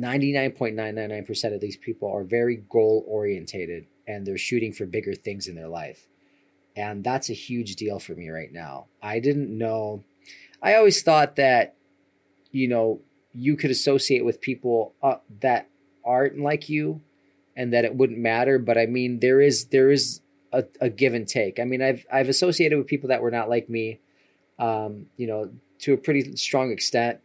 99.999% 0.01 1.55
of 1.55 1.61
these 1.61 1.77
people 1.77 2.11
are 2.11 2.25
very 2.25 2.57
goal 2.69 3.05
orientated 3.07 3.87
and 4.07 4.27
they're 4.27 4.39
shooting 4.39 4.73
for 4.73 4.87
bigger 4.87 5.15
things 5.15 5.49
in 5.49 5.55
their 5.55 5.69
life. 5.69 6.07
And 6.75 7.05
that's 7.05 7.29
a 7.29 7.35
huge 7.35 7.77
deal 7.77 7.99
for 7.99 8.13
me 8.13 8.31
right 8.31 8.53
now. 8.53 8.87
I 9.03 9.19
didn't 9.21 9.57
know 9.57 10.05
I 10.63 10.77
always 10.77 11.03
thought 11.03 11.37
that, 11.37 11.75
you 12.53 12.69
know, 12.69 13.01
you 13.33 13.57
could 13.57 13.71
associate 13.71 14.25
with 14.25 14.41
people 14.41 14.95
uh, 15.03 15.17
that 15.41 15.69
aren't 16.05 16.39
like 16.39 16.69
you, 16.69 17.01
and 17.57 17.73
that 17.73 17.85
it 17.85 17.95
wouldn't 17.95 18.19
matter. 18.19 18.59
But 18.59 18.79
I 18.79 18.87
mean, 18.87 19.19
there 19.19 19.41
is 19.41 19.67
there 19.67 19.91
is 19.91 20.21
a, 20.53 20.65
a 20.81 20.89
give 20.89 21.15
and 21.15 21.27
take. 21.27 21.59
I 21.59 21.65
mean, 21.65 21.83
I've 21.83 22.07
I've 22.13 22.29
associated 22.29 22.79
with 22.79 22.87
people 22.87 23.09
that 23.09 23.23
were 23.23 23.31
not 23.31 23.49
like 23.49 23.69
me, 23.69 24.01
um, 24.59 25.07
you 25.17 25.27
know, 25.27 25.51
to 25.81 25.95
a 25.95 25.97
pretty 25.97 26.37
strong 26.37 26.71
extent, 26.71 27.19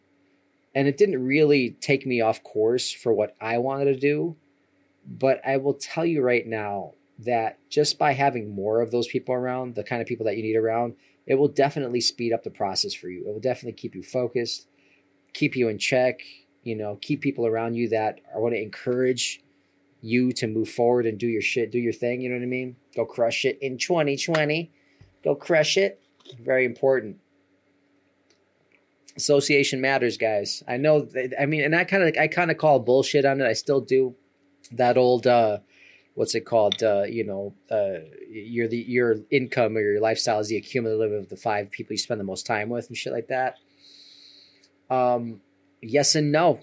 and 0.78 0.88
it 0.88 0.96
didn't 0.96 1.26
really 1.26 1.72
take 1.82 2.06
me 2.06 2.22
off 2.22 2.44
course 2.44 2.92
for 2.92 3.12
what 3.12 3.36
I 3.42 3.58
wanted 3.58 3.86
to 3.86 4.00
do. 4.00 4.36
But 5.08 5.42
I 5.44 5.58
will 5.58 5.74
tell 5.74 6.06
you 6.06 6.22
right 6.22 6.46
now 6.46 6.92
that 7.18 7.58
just 7.68 7.98
by 7.98 8.14
having 8.14 8.54
more 8.54 8.82
of 8.82 8.92
those 8.92 9.08
people 9.08 9.34
around, 9.34 9.74
the 9.74 9.84
kind 9.84 10.04
of 10.04 10.08
people 10.08 10.28
that 10.28 10.38
you 10.38 10.44
need 10.44 10.56
around, 10.56 10.94
it 11.26 11.34
will 11.34 11.48
definitely 11.48 12.00
speed 12.00 12.32
up 12.32 12.44
the 12.44 12.52
process 12.52 12.94
for 12.94 13.10
you. 13.10 13.28
It 13.28 13.34
will 13.34 13.40
definitely 13.40 13.72
keep 13.72 13.96
you 13.96 14.04
focused, 14.04 14.68
keep 15.34 15.56
you 15.56 15.68
in 15.68 15.80
check, 15.80 16.20
you 16.62 16.76
know, 16.76 17.00
keep 17.02 17.22
people 17.22 17.48
around 17.48 17.74
you 17.74 17.90
that 17.90 18.22
are 18.32 18.40
want 18.40 18.54
to 18.54 18.62
encourage 18.62 19.42
you 20.02 20.32
to 20.34 20.46
move 20.46 20.70
forward 20.70 21.08
and 21.08 21.18
do 21.18 21.26
your 21.26 21.42
shit, 21.42 21.72
do 21.72 21.80
your 21.80 21.92
thing, 21.92 22.22
you 22.22 22.30
know 22.30 22.36
what 22.36 22.44
I 22.44 22.46
mean? 22.46 22.76
Go 22.96 23.04
crush 23.04 23.46
it 23.46 23.58
in 23.64 23.80
2020. 23.80 24.72
Go 25.24 25.34
crush 25.34 25.76
it. 25.76 26.00
Very 26.40 26.66
important. 26.66 27.18
Association 29.18 29.82
matters, 29.82 30.18
guys. 30.18 30.64
I 30.68 30.78
know 30.78 31.08
I 31.40 31.46
mean, 31.46 31.64
and 31.64 31.76
I 31.76 31.84
kind 31.84 32.04
of 32.04 32.16
I 32.18 32.28
kind 32.28 32.52
of 32.52 32.58
call 32.58 32.80
bullshit 32.80 33.26
on 33.26 33.42
it. 33.42 33.46
I 33.46 33.54
still 33.54 33.82
do 33.82 34.16
that 34.72 34.98
old 34.98 35.28
uh 35.28 35.60
what's 36.18 36.34
it 36.34 36.46
called? 36.46 36.82
Uh, 36.82 37.04
you 37.04 37.24
know, 37.24 37.54
uh, 37.70 38.00
your 38.28 38.68
the 38.68 38.78
your 38.78 39.18
income 39.30 39.78
or 39.78 39.82
your 39.82 40.02
lifestyle 40.02 40.40
is 40.40 40.48
the 40.48 40.58
accumulative 40.58 41.12
of 41.12 41.30
the 41.30 41.38
five 41.38 41.70
people 41.70 41.94
you 41.94 41.98
spend 42.00 42.20
the 42.20 42.24
most 42.26 42.48
time 42.48 42.70
with 42.70 42.88
and 42.88 42.98
shit 42.98 43.14
like 43.14 43.28
that. 43.28 43.58
Um, 44.90 45.42
yes 45.80 46.16
and 46.16 46.32
no. 46.32 46.60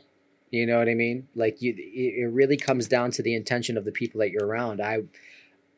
You 0.50 0.66
know 0.66 0.78
what 0.78 0.88
I 0.88 0.94
mean? 0.94 1.28
Like 1.36 1.62
you, 1.62 1.72
it 1.76 2.32
really 2.32 2.56
comes 2.56 2.88
down 2.88 3.12
to 3.12 3.22
the 3.22 3.34
intention 3.34 3.76
of 3.76 3.84
the 3.84 3.92
people 3.92 4.20
that 4.20 4.30
you're 4.30 4.46
around. 4.46 4.80
I, 4.80 5.02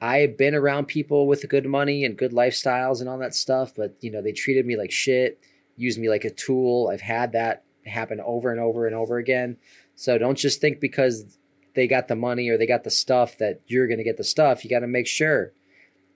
I've 0.00 0.38
been 0.38 0.54
around 0.54 0.87
people 0.87 1.26
with 1.26 1.47
good 1.49 1.66
money 1.66 2.04
and 2.04 2.16
good 2.16 2.33
lifestyles 2.33 3.00
and 3.00 3.11
all 3.11 3.18
that 3.18 3.35
stuff, 3.35 3.75
but 3.76 3.95
you 4.00 4.11
know 4.11 4.23
they 4.23 4.33
treated 4.33 4.64
me 4.64 4.76
like 4.76 4.90
shit, 4.90 5.38
used 5.76 5.99
me 5.99 6.09
like 6.09 6.25
a 6.25 6.30
tool. 6.30 6.90
I've 6.92 7.00
had 7.00 7.33
that 7.33 7.64
happen 7.85 8.21
over 8.21 8.50
and 8.50 8.61
over 8.61 8.87
and 8.87 8.95
over 8.95 9.18
again. 9.18 9.56
So 9.95 10.18
don't 10.18 10.38
just 10.38 10.61
think 10.61 10.80
because 10.80 11.38
they 11.75 11.87
got 11.87 12.09
the 12.09 12.16
money 12.16 12.49
or 12.49 12.59
they 12.59 12.66
got 12.66 12.85
the 12.85 12.90
stuff 12.90 13.38
that 13.38 13.61
you're 13.66 13.87
going 13.87 13.99
to 13.99 14.04
get 14.04 14.16
the 14.16 14.25
stuff. 14.25 14.64
You 14.64 14.71
got 14.71 14.80
to 14.80 14.87
make 14.87 15.06
sure 15.06 15.52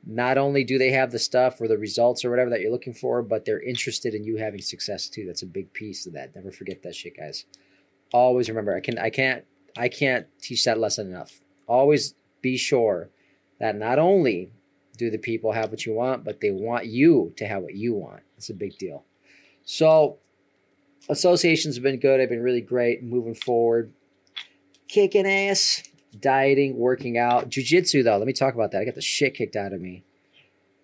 not 0.07 0.39
only 0.39 0.65
do 0.65 0.79
they 0.79 0.91
have 0.91 1.13
the 1.13 1.19
stuff 1.19 1.61
or 1.61 1.69
the 1.69 1.79
results 1.79 2.25
or 2.25 2.31
whatever 2.31 2.51
that 2.51 2.61
you're 2.61 2.73
looking 2.73 2.95
for, 2.95 3.23
but 3.23 3.45
they're 3.45 3.63
interested 3.63 4.15
in 4.15 4.25
you 4.25 4.37
having 4.37 4.63
success 4.63 5.09
too. 5.09 5.27
That's 5.27 5.43
a 5.43 5.47
big 5.47 5.73
piece 5.73 6.07
of 6.07 6.15
that. 6.15 6.35
Never 6.35 6.51
forget 6.51 6.83
that 6.83 6.95
shit, 6.95 7.17
guys. 7.17 7.45
Always 8.13 8.49
remember, 8.49 8.75
I 8.75 8.81
can 8.81 8.99
I 8.99 9.11
can't 9.11 9.45
I 9.77 9.89
can't 9.89 10.27
teach 10.41 10.65
that 10.65 10.79
lesson 10.79 11.09
enough. 11.09 11.41
Always 11.69 12.15
be 12.41 12.57
sure 12.57 13.11
that 13.61 13.77
not 13.77 13.99
only 13.99 14.53
do 14.97 15.11
the 15.11 15.19
people 15.19 15.53
have 15.53 15.71
what 15.71 15.87
you 15.87 15.95
want, 15.95 16.25
but 16.25 16.41
they 16.41 16.51
want 16.51 16.87
you 16.87 17.33
to 17.37 17.47
have 17.47 17.63
what 17.63 17.75
you 17.75 17.95
want. 17.95 18.23
It's 18.37 18.51
a 18.51 18.55
big 18.55 18.77
deal. 18.79 19.05
So 19.65 20.19
associations 21.09 21.77
have 21.77 21.83
been 21.83 22.01
good. 22.01 22.21
I've 22.21 22.29
been 22.29 22.43
really 22.43 22.61
great 22.61 23.03
moving 23.03 23.35
forward 23.35 23.93
kicking 24.91 25.27
ass, 25.27 25.85
dieting, 26.19 26.77
working 26.77 27.17
out, 27.17 27.49
jujitsu 27.49 28.03
though. 28.03 28.19
Let 28.19 28.27
me 28.27 28.33
talk 28.33 28.55
about 28.55 28.73
that. 28.73 28.83
I 28.83 28.85
got 28.85 28.97
the 28.97 29.01
shit 29.01 29.35
kicked 29.35 29.57
out 29.57 29.73
of 29.73 29.81
me. 29.81 30.05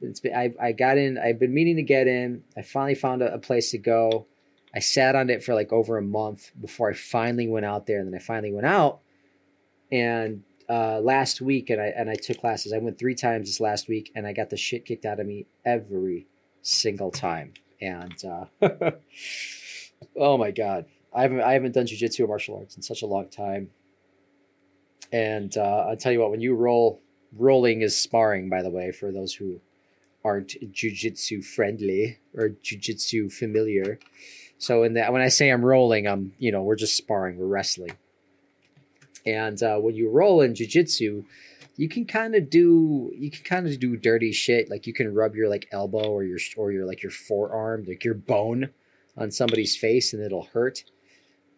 It's 0.00 0.20
been, 0.20 0.34
I, 0.34 0.54
I 0.60 0.72
got 0.72 0.98
in. 0.98 1.18
I've 1.18 1.38
been 1.38 1.52
meaning 1.52 1.76
to 1.76 1.82
get 1.82 2.06
in. 2.06 2.44
I 2.56 2.62
finally 2.62 2.94
found 2.94 3.22
a, 3.22 3.34
a 3.34 3.38
place 3.38 3.70
to 3.72 3.78
go. 3.78 4.26
I 4.74 4.78
sat 4.78 5.16
on 5.16 5.30
it 5.30 5.42
for 5.42 5.54
like 5.54 5.72
over 5.72 5.96
a 5.96 6.02
month 6.02 6.52
before 6.60 6.90
I 6.90 6.94
finally 6.94 7.48
went 7.48 7.64
out 7.64 7.86
there, 7.86 7.98
and 7.98 8.06
then 8.06 8.14
I 8.14 8.22
finally 8.22 8.52
went 8.52 8.66
out. 8.66 9.00
And 9.90 10.42
uh, 10.68 11.00
last 11.00 11.40
week, 11.40 11.70
and 11.70 11.80
I 11.80 11.86
and 11.86 12.10
I 12.10 12.14
took 12.14 12.38
classes. 12.38 12.72
I 12.72 12.78
went 12.78 12.98
three 12.98 13.14
times 13.14 13.48
this 13.48 13.60
last 13.60 13.88
week, 13.88 14.12
and 14.14 14.26
I 14.26 14.34
got 14.34 14.50
the 14.50 14.56
shit 14.56 14.84
kicked 14.84 15.06
out 15.06 15.18
of 15.18 15.26
me 15.26 15.46
every 15.64 16.26
single 16.60 17.10
time. 17.10 17.54
And 17.80 18.14
uh, 18.24 18.46
oh 20.16 20.38
my 20.38 20.50
god, 20.50 20.86
I 21.14 21.22
haven't 21.22 21.40
I 21.40 21.52
haven't 21.52 21.72
done 21.72 21.86
jujitsu 21.86 22.20
or 22.20 22.28
martial 22.28 22.58
arts 22.58 22.76
in 22.76 22.82
such 22.82 23.02
a 23.02 23.06
long 23.06 23.28
time. 23.28 23.70
And 25.12 25.56
uh, 25.56 25.86
I'll 25.88 25.96
tell 25.96 26.12
you 26.12 26.20
what, 26.20 26.30
when 26.30 26.40
you 26.40 26.54
roll, 26.54 27.00
rolling 27.36 27.82
is 27.82 27.96
sparring, 27.96 28.48
by 28.48 28.62
the 28.62 28.70
way, 28.70 28.90
for 28.90 29.12
those 29.12 29.32
who 29.34 29.60
aren't 30.24 30.56
jujitsu 30.72 31.44
friendly 31.44 32.18
or 32.34 32.50
jujitsu 32.62 33.32
familiar. 33.32 34.00
So 34.58 34.82
in 34.82 34.94
that, 34.94 35.12
when 35.12 35.22
I 35.22 35.28
say 35.28 35.50
I'm 35.50 35.64
rolling, 35.64 36.08
I'm 36.08 36.32
you 36.38 36.50
know 36.50 36.62
we're 36.62 36.76
just 36.76 36.96
sparring, 36.96 37.38
we're 37.38 37.46
wrestling. 37.46 37.92
And 39.24 39.60
uh, 39.62 39.78
when 39.78 39.94
you 39.94 40.08
roll 40.08 40.40
in 40.40 40.54
jujitsu, 40.54 41.24
you 41.76 41.88
can 41.88 42.06
kind 42.06 42.34
of 42.34 42.50
do 42.50 43.12
you 43.14 43.30
can 43.30 43.44
kind 43.44 43.66
of 43.66 43.78
do 43.78 43.96
dirty 43.96 44.32
shit. 44.32 44.70
Like 44.70 44.86
you 44.86 44.92
can 44.92 45.14
rub 45.14 45.34
your 45.34 45.48
like 45.48 45.68
elbow 45.72 46.10
or 46.10 46.24
your 46.24 46.38
or 46.56 46.72
your 46.72 46.86
like 46.86 47.02
your 47.02 47.12
forearm, 47.12 47.84
like 47.86 48.04
your 48.04 48.14
bone, 48.14 48.70
on 49.16 49.30
somebody's 49.30 49.76
face, 49.76 50.12
and 50.12 50.22
it'll 50.22 50.44
hurt 50.44 50.84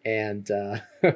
and 0.05 0.49
uh, 0.49 0.77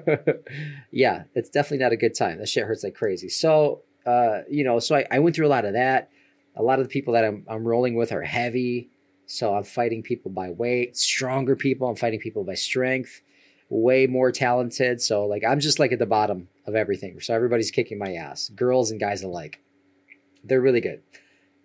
yeah, 0.92 1.24
it's 1.36 1.50
definitely 1.50 1.84
not 1.84 1.92
a 1.92 1.98
good 1.98 2.16
time. 2.16 2.38
That 2.40 2.50
shit 2.50 2.66
hurts 2.66 2.84
like 2.84 2.96
crazy. 2.96 3.30
So 3.30 3.82
uh, 4.06 4.42
you 4.50 4.64
know, 4.64 4.80
so 4.80 4.96
I, 4.96 5.06
I 5.10 5.20
went 5.20 5.36
through 5.36 5.48
a 5.48 5.50
lot 5.50 5.66
of 5.66 5.74
that. 5.74 6.10
A 6.56 6.64
lot 6.64 6.80
of 6.80 6.86
the 6.86 6.90
people 6.90 7.14
that 7.14 7.24
I'm 7.24 7.46
I'm 7.50 7.66
rolling 7.66 7.96
with 7.96 8.12
are 8.12 8.22
heavy, 8.22 8.90
so 9.26 9.56
I'm 9.56 9.64
fighting 9.64 10.04
people 10.04 10.32
by 10.32 10.52
weight. 10.52 10.98
Stronger 10.98 11.56
people, 11.56 11.88
I'm 11.88 11.96
fighting 11.96 12.20
people 12.20 12.44
by 12.44 12.56
strength. 12.56 13.22
Way 13.76 14.06
more 14.06 14.32
talented. 14.32 15.02
So 15.02 15.26
like 15.26 15.44
I'm 15.44 15.60
just 15.60 15.80
like 15.80 15.92
at 15.92 16.00
the 16.00 16.06
bottom 16.06 16.48
of 16.68 16.76
everything. 16.76 17.20
So 17.20 17.34
everybody's 17.34 17.72
kicking 17.72 17.98
my 17.98 18.14
ass, 18.14 18.50
girls 18.50 18.92
and 18.92 19.00
guys 19.00 19.24
alike. 19.24 19.60
They're 20.44 20.62
really 20.62 20.82
good, 20.82 21.02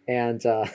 and 0.07 0.45
uh, 0.47 0.67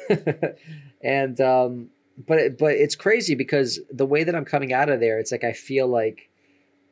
and 1.03 1.41
um, 1.41 1.89
but 2.27 2.59
but 2.59 2.73
it's 2.73 2.95
crazy 2.95 3.33
because 3.33 3.79
the 3.91 4.05
way 4.05 4.23
that 4.23 4.35
I'm 4.35 4.45
coming 4.45 4.73
out 4.73 4.89
of 4.89 4.99
there, 4.99 5.17
it's 5.17 5.31
like 5.31 5.43
I 5.43 5.53
feel 5.53 5.87
like 5.87 6.29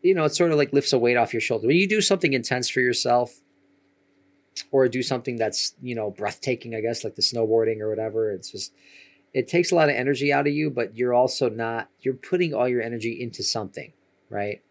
you 0.01 0.15
know, 0.15 0.25
it 0.25 0.33
sort 0.33 0.51
of 0.51 0.57
like 0.57 0.73
lifts 0.73 0.93
a 0.93 0.97
weight 0.97 1.17
off 1.17 1.33
your 1.33 1.41
shoulder. 1.41 1.67
When 1.67 1.75
you 1.75 1.87
do 1.87 2.01
something 2.01 2.33
intense 2.33 2.67
for 2.67 2.79
yourself, 2.79 3.41
or 4.71 4.87
do 4.87 5.03
something 5.03 5.35
that's 5.35 5.75
you 5.81 5.95
know 5.95 6.11
breathtaking 6.11 6.75
i 6.75 6.81
guess 6.81 7.03
like 7.03 7.15
the 7.15 7.21
snowboarding 7.21 7.79
or 7.79 7.89
whatever 7.89 8.31
it's 8.31 8.51
just 8.51 8.73
it 9.33 9.47
takes 9.47 9.71
a 9.71 9.75
lot 9.75 9.89
of 9.89 9.95
energy 9.95 10.33
out 10.33 10.47
of 10.47 10.53
you 10.53 10.69
but 10.69 10.95
you're 10.95 11.13
also 11.13 11.49
not 11.49 11.89
you're 11.99 12.13
putting 12.13 12.53
all 12.53 12.67
your 12.67 12.81
energy 12.81 13.21
into 13.21 13.43
something 13.43 13.93
right? 14.31 14.61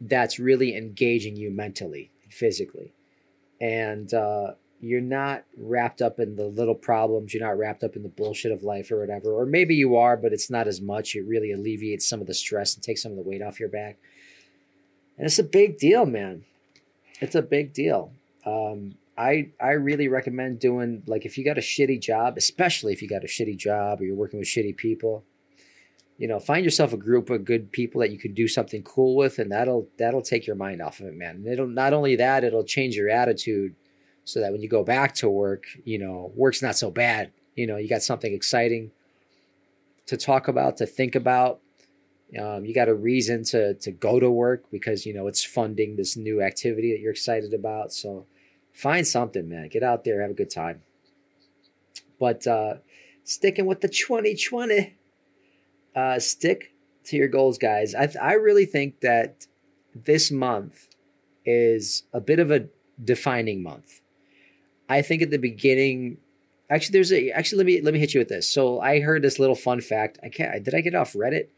That's 0.00 0.38
really 0.38 0.76
engaging 0.76 1.36
you 1.36 1.50
mentally 1.50 2.10
physically. 2.30 2.94
And 3.60 4.12
uh, 4.14 4.52
you're 4.80 5.00
not 5.00 5.44
wrapped 5.56 6.00
up 6.00 6.18
in 6.18 6.36
the 6.36 6.46
little 6.46 6.74
problems 6.74 7.32
you're 7.32 7.46
not 7.46 7.58
wrapped 7.58 7.84
up 7.84 7.94
in 7.94 8.02
the 8.02 8.08
bullshit 8.08 8.50
of 8.50 8.64
life 8.64 8.90
or 8.90 8.98
whatever 8.98 9.32
or 9.32 9.46
maybe 9.46 9.76
you 9.76 9.94
are 9.96 10.16
but 10.16 10.32
it's 10.32 10.50
not 10.50 10.66
as 10.66 10.80
much. 10.80 11.14
It 11.14 11.24
really 11.26 11.52
alleviates 11.52 12.08
some 12.08 12.20
of 12.20 12.26
the 12.26 12.34
stress 12.34 12.74
and 12.74 12.82
takes 12.82 13.02
some 13.02 13.12
of 13.12 13.16
the 13.16 13.22
weight 13.22 13.42
off 13.42 13.60
your 13.60 13.68
back. 13.68 13.98
And 15.18 15.26
it's 15.26 15.38
a 15.38 15.44
big 15.44 15.78
deal 15.78 16.06
man. 16.06 16.44
It's 17.20 17.36
a 17.36 17.42
big 17.42 17.72
deal. 17.72 18.12
Um, 18.44 18.96
I 19.16 19.50
I 19.60 19.72
really 19.72 20.08
recommend 20.08 20.58
doing 20.58 21.02
like 21.06 21.26
if 21.26 21.36
you 21.36 21.44
got 21.44 21.58
a 21.58 21.62
shitty 21.62 22.00
job, 22.00 22.36
especially 22.36 22.92
if 22.92 23.02
you 23.02 23.08
got 23.08 23.24
a 23.24 23.28
shitty 23.28 23.56
job 23.56 24.00
or 24.00 24.04
you're 24.04 24.16
working 24.16 24.38
with 24.38 24.48
shitty 24.48 24.76
people, 24.76 25.24
you 26.22 26.28
know, 26.28 26.38
find 26.38 26.64
yourself 26.64 26.92
a 26.92 26.96
group 26.96 27.30
of 27.30 27.44
good 27.44 27.72
people 27.72 28.00
that 28.00 28.12
you 28.12 28.16
can 28.16 28.32
do 28.32 28.46
something 28.46 28.84
cool 28.84 29.16
with, 29.16 29.40
and 29.40 29.50
that'll 29.50 29.88
that'll 29.98 30.22
take 30.22 30.46
your 30.46 30.54
mind 30.54 30.80
off 30.80 31.00
of 31.00 31.06
it, 31.06 31.16
man. 31.16 31.34
And 31.34 31.48
it'll 31.48 31.66
not 31.66 31.92
only 31.92 32.14
that, 32.14 32.44
it'll 32.44 32.62
change 32.62 32.94
your 32.94 33.08
attitude, 33.10 33.74
so 34.22 34.38
that 34.38 34.52
when 34.52 34.62
you 34.62 34.68
go 34.68 34.84
back 34.84 35.16
to 35.16 35.28
work, 35.28 35.64
you 35.82 35.98
know, 35.98 36.30
work's 36.36 36.62
not 36.62 36.76
so 36.76 36.92
bad. 36.92 37.32
You 37.56 37.66
know, 37.66 37.76
you 37.76 37.88
got 37.88 38.04
something 38.04 38.32
exciting 38.32 38.92
to 40.06 40.16
talk 40.16 40.46
about, 40.46 40.76
to 40.76 40.86
think 40.86 41.16
about. 41.16 41.58
Um, 42.38 42.64
you 42.64 42.72
got 42.72 42.88
a 42.88 42.94
reason 42.94 43.42
to 43.46 43.74
to 43.74 43.90
go 43.90 44.20
to 44.20 44.30
work 44.30 44.70
because 44.70 45.04
you 45.04 45.12
know 45.12 45.26
it's 45.26 45.42
funding 45.42 45.96
this 45.96 46.16
new 46.16 46.40
activity 46.40 46.92
that 46.92 47.00
you're 47.00 47.10
excited 47.10 47.52
about. 47.52 47.92
So 47.92 48.26
find 48.72 49.04
something, 49.04 49.48
man. 49.48 49.66
Get 49.66 49.82
out 49.82 50.04
there, 50.04 50.22
have 50.22 50.30
a 50.30 50.34
good 50.34 50.50
time. 50.50 50.82
But 52.20 52.46
uh, 52.46 52.74
sticking 53.24 53.66
with 53.66 53.80
the 53.80 53.88
2020, 53.88 54.98
uh, 55.94 56.18
stick 56.18 56.72
to 57.04 57.16
your 57.16 57.28
goals, 57.28 57.58
guys. 57.58 57.94
I, 57.94 58.06
th- 58.06 58.18
I 58.20 58.34
really 58.34 58.66
think 58.66 59.00
that 59.00 59.46
this 59.94 60.30
month 60.30 60.88
is 61.44 62.04
a 62.12 62.20
bit 62.20 62.38
of 62.38 62.50
a 62.50 62.66
defining 63.02 63.62
month. 63.62 64.00
I 64.88 65.02
think 65.02 65.22
at 65.22 65.30
the 65.30 65.38
beginning, 65.38 66.18
actually, 66.70 66.92
there's 66.92 67.12
a 67.12 67.30
actually 67.30 67.58
let 67.58 67.66
me 67.66 67.80
let 67.80 67.94
me 67.94 68.00
hit 68.00 68.14
you 68.14 68.20
with 68.20 68.28
this. 68.28 68.48
So 68.48 68.80
I 68.80 69.00
heard 69.00 69.22
this 69.22 69.38
little 69.38 69.54
fun 69.54 69.80
fact. 69.80 70.18
I 70.22 70.28
can't. 70.28 70.62
Did 70.62 70.74
I 70.74 70.80
get 70.80 70.94
off 70.94 71.14
Reddit? 71.14 71.48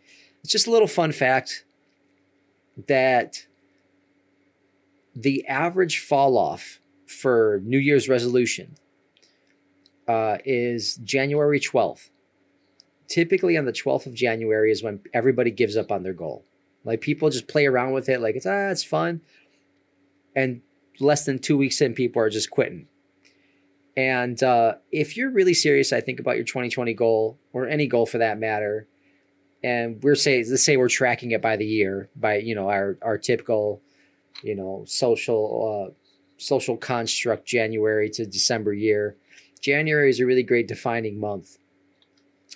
It's 0.42 0.52
just 0.52 0.66
a 0.66 0.70
little 0.70 0.88
fun 0.88 1.12
fact 1.12 1.64
that 2.86 3.46
the 5.14 5.46
average 5.46 6.00
fall 6.00 6.36
off 6.36 6.80
for 7.06 7.60
New 7.64 7.78
Year's 7.78 8.08
resolution 8.08 8.76
uh, 10.08 10.38
is 10.44 10.96
January 10.96 11.60
12th. 11.60 12.10
Typically, 13.08 13.56
on 13.56 13.64
the 13.64 13.72
12th 13.72 14.06
of 14.06 14.14
January 14.14 14.70
is 14.70 14.82
when 14.82 15.00
everybody 15.12 15.50
gives 15.50 15.76
up 15.76 15.92
on 15.92 16.02
their 16.02 16.12
goal. 16.12 16.44
Like 16.84 17.00
people 17.00 17.30
just 17.30 17.48
play 17.48 17.66
around 17.66 17.92
with 17.92 18.08
it, 18.08 18.20
like 18.20 18.36
it's 18.36 18.46
ah, 18.46 18.70
it's 18.70 18.84
fun. 18.84 19.20
And 20.36 20.62
less 21.00 21.24
than 21.24 21.38
two 21.38 21.56
weeks 21.56 21.80
in, 21.80 21.94
people 21.94 22.20
are 22.20 22.30
just 22.30 22.50
quitting. 22.50 22.88
And 23.96 24.42
uh, 24.42 24.74
if 24.90 25.16
you're 25.16 25.30
really 25.30 25.54
serious, 25.54 25.92
I 25.92 26.00
think 26.00 26.20
about 26.20 26.36
your 26.36 26.44
2020 26.44 26.94
goal 26.94 27.38
or 27.52 27.68
any 27.68 27.86
goal 27.86 28.06
for 28.06 28.18
that 28.18 28.38
matter, 28.38 28.88
and 29.62 30.02
we're 30.02 30.14
say 30.14 30.44
let's 30.44 30.64
say 30.64 30.76
we're 30.76 30.88
tracking 30.88 31.30
it 31.30 31.40
by 31.40 31.56
the 31.56 31.64
year, 31.64 32.10
by 32.16 32.36
you 32.36 32.54
know 32.54 32.68
our 32.68 32.98
our 33.02 33.18
typical, 33.18 33.80
you 34.42 34.54
know, 34.54 34.84
social 34.86 35.88
uh, 35.88 35.94
social 36.36 36.76
construct 36.76 37.46
January 37.46 38.10
to 38.10 38.26
December 38.26 38.72
year. 38.72 39.16
January 39.60 40.10
is 40.10 40.20
a 40.20 40.26
really 40.26 40.42
great 40.42 40.68
defining 40.68 41.18
month. 41.18 41.56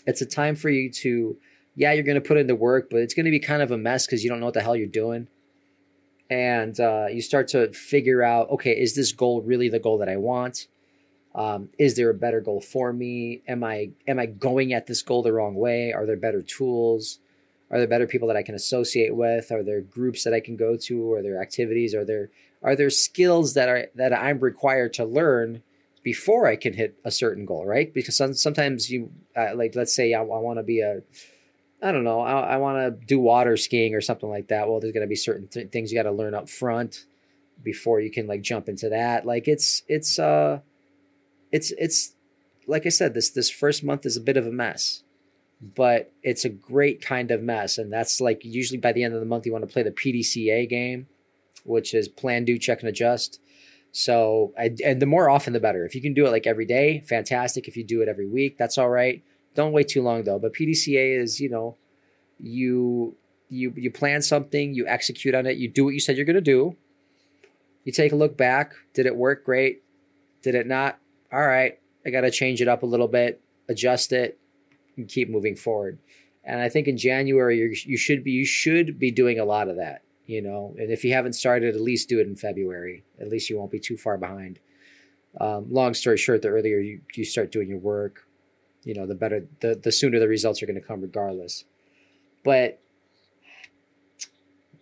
It's 0.08 0.22
a 0.22 0.26
time 0.26 0.56
for 0.56 0.70
you 0.70 0.90
to, 0.90 1.36
yeah, 1.74 1.92
you're 1.92 2.02
going 2.02 2.20
to 2.20 2.26
put 2.26 2.38
in 2.38 2.46
the 2.46 2.54
work, 2.54 2.88
but 2.90 3.00
it's 3.00 3.12
going 3.12 3.26
to 3.26 3.30
be 3.30 3.40
kind 3.40 3.60
of 3.60 3.70
a 3.70 3.76
mess 3.76 4.06
because 4.06 4.24
you 4.24 4.30
don't 4.30 4.40
know 4.40 4.46
what 4.46 4.54
the 4.54 4.62
hell 4.62 4.74
you're 4.74 4.86
doing. 4.86 5.28
And 6.30 6.80
uh, 6.80 7.08
you 7.10 7.20
start 7.20 7.48
to 7.48 7.74
figure 7.74 8.22
out, 8.22 8.48
okay, 8.48 8.72
is 8.72 8.94
this 8.94 9.12
goal 9.12 9.42
really 9.42 9.68
the 9.68 9.78
goal 9.78 9.98
that 9.98 10.08
I 10.08 10.16
want? 10.16 10.66
Um, 11.34 11.68
is 11.78 11.94
there 11.94 12.08
a 12.08 12.14
better 12.14 12.40
goal 12.40 12.62
for 12.62 12.90
me? 12.90 13.42
Am 13.46 13.62
I 13.62 13.90
am 14.06 14.18
I 14.18 14.24
going 14.24 14.72
at 14.72 14.86
this 14.86 15.02
goal 15.02 15.22
the 15.22 15.32
wrong 15.32 15.54
way? 15.54 15.92
Are 15.92 16.06
there 16.06 16.16
better 16.16 16.40
tools? 16.40 17.18
Are 17.70 17.76
there 17.76 17.86
better 17.86 18.06
people 18.06 18.28
that 18.28 18.36
I 18.36 18.42
can 18.42 18.54
associate 18.54 19.14
with? 19.14 19.52
Are 19.52 19.62
there 19.62 19.82
groups 19.82 20.24
that 20.24 20.32
I 20.32 20.40
can 20.40 20.56
go 20.56 20.78
to? 20.84 21.12
Are 21.12 21.22
there 21.22 21.40
activities? 21.40 21.94
Are 21.94 22.06
there 22.06 22.30
are 22.62 22.74
there 22.74 22.88
skills 22.88 23.54
that 23.54 23.68
are 23.68 23.88
that 23.94 24.14
I'm 24.14 24.38
required 24.40 24.94
to 24.94 25.04
learn 25.04 25.62
before 26.08 26.46
I 26.46 26.56
can 26.56 26.72
hit 26.72 26.98
a 27.04 27.10
certain 27.10 27.44
goal, 27.44 27.66
right? 27.66 27.92
Because 27.92 28.16
sometimes 28.16 28.90
you 28.90 29.10
uh, 29.36 29.54
like 29.54 29.76
let's 29.76 29.92
say 29.92 30.14
I, 30.14 30.20
I 30.20 30.22
want 30.22 30.58
to 30.58 30.62
be 30.62 30.80
a 30.80 31.02
I 31.82 31.92
don't 31.92 32.02
know, 32.02 32.20
I, 32.20 32.54
I 32.54 32.56
want 32.56 32.78
to 32.78 33.06
do 33.06 33.20
water 33.20 33.58
skiing 33.58 33.94
or 33.94 34.00
something 34.00 34.30
like 34.30 34.48
that. 34.48 34.66
Well, 34.66 34.80
there's 34.80 34.94
going 34.94 35.02
to 35.02 35.06
be 35.06 35.16
certain 35.16 35.48
th- 35.48 35.68
things 35.70 35.92
you 35.92 35.98
got 35.98 36.08
to 36.08 36.10
learn 36.10 36.32
up 36.32 36.48
front 36.48 37.04
before 37.62 38.00
you 38.00 38.10
can 38.10 38.26
like 38.26 38.40
jump 38.40 38.70
into 38.70 38.88
that. 38.88 39.26
Like 39.26 39.48
it's 39.48 39.82
it's 39.86 40.18
uh 40.18 40.60
it's 41.52 41.72
it's 41.72 42.14
like 42.66 42.86
I 42.86 42.88
said 42.88 43.12
this 43.12 43.28
this 43.28 43.50
first 43.50 43.84
month 43.84 44.06
is 44.06 44.16
a 44.16 44.22
bit 44.22 44.38
of 44.38 44.46
a 44.46 44.50
mess. 44.50 45.02
But 45.60 46.10
it's 46.22 46.46
a 46.46 46.48
great 46.48 47.02
kind 47.02 47.30
of 47.30 47.42
mess 47.42 47.76
and 47.76 47.92
that's 47.92 48.18
like 48.18 48.46
usually 48.46 48.78
by 48.78 48.92
the 48.92 49.04
end 49.04 49.12
of 49.12 49.20
the 49.20 49.26
month 49.26 49.44
you 49.44 49.52
want 49.52 49.68
to 49.68 49.70
play 49.70 49.82
the 49.82 49.90
PDCA 49.90 50.66
game 50.70 51.06
which 51.64 51.92
is 51.92 52.08
plan, 52.08 52.44
do, 52.44 52.58
check, 52.58 52.80
and 52.80 52.88
adjust. 52.88 53.40
So, 53.92 54.52
I, 54.58 54.70
and 54.84 55.00
the 55.00 55.06
more 55.06 55.30
often, 55.30 55.52
the 55.52 55.60
better. 55.60 55.84
If 55.84 55.94
you 55.94 56.02
can 56.02 56.14
do 56.14 56.26
it 56.26 56.30
like 56.30 56.46
every 56.46 56.66
day, 56.66 57.00
fantastic. 57.08 57.68
If 57.68 57.76
you 57.76 57.84
do 57.84 58.02
it 58.02 58.08
every 58.08 58.28
week, 58.28 58.58
that's 58.58 58.78
all 58.78 58.90
right. 58.90 59.22
Don't 59.54 59.72
wait 59.72 59.88
too 59.88 60.02
long 60.02 60.22
though. 60.22 60.38
But 60.38 60.54
PDCA 60.54 61.20
is, 61.20 61.40
you 61.40 61.48
know, 61.48 61.76
you 62.38 63.16
you 63.48 63.72
you 63.76 63.90
plan 63.90 64.22
something, 64.22 64.74
you 64.74 64.86
execute 64.86 65.34
on 65.34 65.46
it, 65.46 65.56
you 65.56 65.68
do 65.68 65.84
what 65.84 65.94
you 65.94 66.00
said 66.00 66.16
you're 66.16 66.26
going 66.26 66.36
to 66.36 66.40
do. 66.40 66.76
You 67.84 67.92
take 67.92 68.12
a 68.12 68.16
look 68.16 68.36
back. 68.36 68.74
Did 68.92 69.06
it 69.06 69.16
work? 69.16 69.44
Great. 69.44 69.82
Did 70.42 70.54
it 70.54 70.66
not? 70.66 70.98
All 71.32 71.46
right. 71.46 71.78
I 72.04 72.10
got 72.10 72.20
to 72.20 72.30
change 72.30 72.60
it 72.60 72.68
up 72.68 72.82
a 72.82 72.86
little 72.86 73.08
bit, 73.08 73.40
adjust 73.68 74.12
it, 74.12 74.38
and 74.96 75.08
keep 75.08 75.28
moving 75.28 75.56
forward. 75.56 75.98
And 76.44 76.60
I 76.60 76.68
think 76.68 76.86
in 76.86 76.96
January 76.96 77.58
you 77.58 77.74
you 77.84 77.96
should 77.96 78.22
be 78.22 78.32
you 78.32 78.44
should 78.44 78.98
be 78.98 79.10
doing 79.10 79.38
a 79.38 79.44
lot 79.44 79.68
of 79.68 79.76
that 79.76 80.02
you 80.28 80.40
know 80.40 80.76
and 80.78 80.92
if 80.92 81.02
you 81.02 81.12
haven't 81.12 81.32
started 81.32 81.74
at 81.74 81.80
least 81.80 82.08
do 82.08 82.20
it 82.20 82.28
in 82.28 82.36
february. 82.36 83.02
At 83.20 83.28
least 83.28 83.50
you 83.50 83.58
won't 83.58 83.72
be 83.72 83.80
too 83.80 83.96
far 83.96 84.16
behind. 84.16 84.60
Um, 85.40 85.66
long 85.72 85.94
story 85.94 86.16
short 86.16 86.42
the 86.42 86.48
earlier 86.48 86.78
you, 86.78 87.00
you 87.14 87.24
start 87.24 87.50
doing 87.50 87.68
your 87.68 87.78
work 87.78 88.26
you 88.84 88.94
know 88.94 89.06
the 89.06 89.14
better 89.14 89.46
the, 89.60 89.74
the 89.74 89.92
sooner 89.92 90.20
the 90.20 90.28
results 90.28 90.62
are 90.62 90.66
going 90.66 90.80
to 90.80 90.86
come 90.86 91.00
regardless. 91.00 91.64
But 92.44 92.80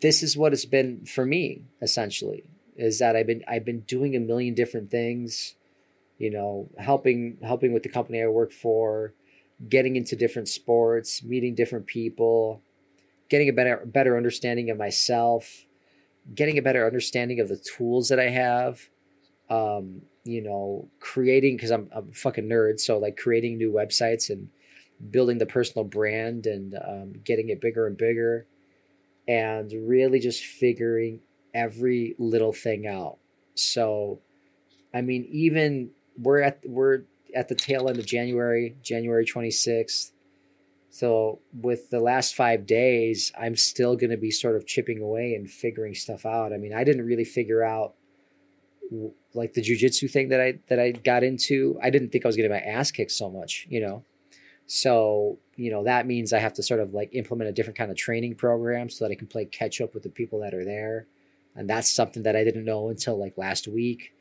this 0.00 0.22
is 0.22 0.36
what 0.36 0.52
it's 0.52 0.64
been 0.64 1.04
for 1.06 1.24
me 1.24 1.62
essentially 1.80 2.44
is 2.76 2.98
that 2.98 3.16
i've 3.16 3.26
been 3.26 3.42
i've 3.48 3.64
been 3.64 3.80
doing 3.80 4.14
a 4.14 4.20
million 4.20 4.54
different 4.54 4.90
things 4.90 5.54
you 6.18 6.30
know 6.30 6.68
helping 6.78 7.38
helping 7.42 7.72
with 7.72 7.82
the 7.82 7.88
company 7.88 8.22
i 8.22 8.26
work 8.26 8.52
for 8.52 9.14
getting 9.68 9.96
into 9.96 10.14
different 10.14 10.48
sports 10.48 11.22
meeting 11.22 11.54
different 11.54 11.86
people 11.86 12.60
getting 13.28 13.48
a 13.48 13.52
better 13.52 13.82
better 13.86 14.16
understanding 14.16 14.70
of 14.70 14.78
myself, 14.78 15.66
getting 16.34 16.58
a 16.58 16.62
better 16.62 16.86
understanding 16.86 17.40
of 17.40 17.48
the 17.48 17.56
tools 17.56 18.08
that 18.08 18.20
I 18.20 18.30
have. 18.30 18.80
Um, 19.48 20.02
you 20.24 20.42
know, 20.42 20.88
creating 20.98 21.56
because 21.56 21.70
I'm, 21.70 21.88
I'm 21.94 22.08
a 22.08 22.12
fucking 22.12 22.48
nerd, 22.48 22.80
so 22.80 22.98
like 22.98 23.16
creating 23.16 23.58
new 23.58 23.72
websites 23.72 24.28
and 24.28 24.48
building 25.10 25.38
the 25.38 25.46
personal 25.46 25.84
brand 25.84 26.46
and 26.46 26.74
um, 26.74 27.12
getting 27.24 27.48
it 27.48 27.60
bigger 27.60 27.86
and 27.86 27.96
bigger, 27.96 28.46
and 29.28 29.72
really 29.72 30.18
just 30.18 30.44
figuring 30.44 31.20
every 31.54 32.14
little 32.18 32.52
thing 32.52 32.86
out. 32.86 33.18
So, 33.54 34.20
I 34.92 35.00
mean, 35.00 35.26
even 35.30 35.90
we're 36.18 36.40
at 36.40 36.60
we're 36.64 37.02
at 37.34 37.48
the 37.48 37.54
tail 37.54 37.88
end 37.88 37.98
of 37.98 38.06
January, 38.06 38.76
January 38.82 39.24
26th. 39.24 40.12
So 40.90 41.40
with 41.52 41.90
the 41.90 42.00
last 42.00 42.34
five 42.34 42.66
days, 42.66 43.32
I'm 43.38 43.56
still 43.56 43.96
going 43.96 44.10
to 44.10 44.16
be 44.16 44.30
sort 44.30 44.56
of 44.56 44.66
chipping 44.66 45.00
away 45.00 45.34
and 45.34 45.50
figuring 45.50 45.94
stuff 45.94 46.24
out. 46.24 46.52
I 46.52 46.56
mean, 46.56 46.72
I 46.72 46.84
didn't 46.84 47.04
really 47.04 47.24
figure 47.24 47.62
out 47.62 47.94
like 49.34 49.52
the 49.52 49.62
jujitsu 49.62 50.10
thing 50.10 50.28
that 50.28 50.40
I 50.40 50.58
that 50.68 50.78
I 50.78 50.92
got 50.92 51.22
into. 51.22 51.78
I 51.82 51.90
didn't 51.90 52.10
think 52.10 52.24
I 52.24 52.28
was 52.28 52.36
getting 52.36 52.50
my 52.50 52.60
ass 52.60 52.90
kicked 52.90 53.10
so 53.10 53.30
much, 53.30 53.66
you 53.68 53.80
know. 53.80 54.04
So 54.66 55.38
you 55.56 55.70
know 55.70 55.84
that 55.84 56.06
means 56.06 56.32
I 56.32 56.38
have 56.38 56.54
to 56.54 56.62
sort 56.62 56.80
of 56.80 56.94
like 56.94 57.10
implement 57.12 57.50
a 57.50 57.52
different 57.52 57.78
kind 57.78 57.90
of 57.90 57.96
training 57.96 58.34
program 58.34 58.88
so 58.88 59.04
that 59.04 59.12
I 59.12 59.16
can 59.16 59.26
play 59.26 59.44
catch 59.44 59.80
up 59.80 59.94
with 59.94 60.02
the 60.02 60.08
people 60.08 60.40
that 60.40 60.54
are 60.54 60.64
there, 60.64 61.06
and 61.54 61.68
that's 61.68 61.92
something 61.92 62.22
that 62.24 62.36
I 62.36 62.44
didn't 62.44 62.64
know 62.64 62.88
until 62.88 63.18
like 63.18 63.36
last 63.36 63.68
week. 63.68 64.12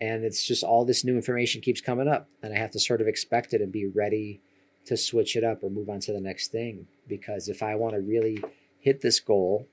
And 0.00 0.24
it's 0.24 0.44
just 0.44 0.64
all 0.64 0.84
this 0.84 1.04
new 1.04 1.14
information 1.14 1.60
keeps 1.60 1.80
coming 1.80 2.08
up, 2.08 2.28
and 2.42 2.52
I 2.52 2.58
have 2.58 2.72
to 2.72 2.80
sort 2.80 3.00
of 3.00 3.06
expect 3.06 3.54
it 3.54 3.60
and 3.60 3.70
be 3.70 3.86
ready 3.86 4.40
to 4.86 4.96
switch 4.96 5.36
it 5.36 5.44
up 5.44 5.62
or 5.62 5.70
move 5.70 5.88
on 5.88 6.00
to 6.00 6.12
the 6.12 6.20
next 6.20 6.48
thing. 6.48 6.86
Because 7.08 7.48
if 7.48 7.62
I 7.62 7.74
want 7.74 7.94
to 7.94 8.00
really 8.00 8.42
hit 8.80 9.00
this 9.00 9.20
goal, 9.20 9.66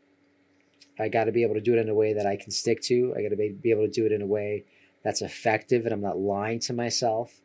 I 0.99 1.07
got 1.07 1.25
to 1.25 1.31
be 1.31 1.43
able 1.43 1.55
to 1.55 1.61
do 1.61 1.73
it 1.73 1.79
in 1.79 1.89
a 1.89 1.93
way 1.93 2.13
that 2.13 2.25
I 2.25 2.35
can 2.35 2.51
stick 2.51 2.81
to. 2.83 3.13
I 3.17 3.23
got 3.23 3.29
to 3.29 3.35
be 3.35 3.71
able 3.71 3.85
to 3.85 3.91
do 3.91 4.05
it 4.05 4.11
in 4.11 4.21
a 4.21 4.27
way 4.27 4.65
that's 5.03 5.21
effective 5.21 5.85
and 5.85 5.93
I'm 5.93 6.01
not 6.01 6.17
lying 6.17 6.59
to 6.61 6.73
myself. 6.73 7.41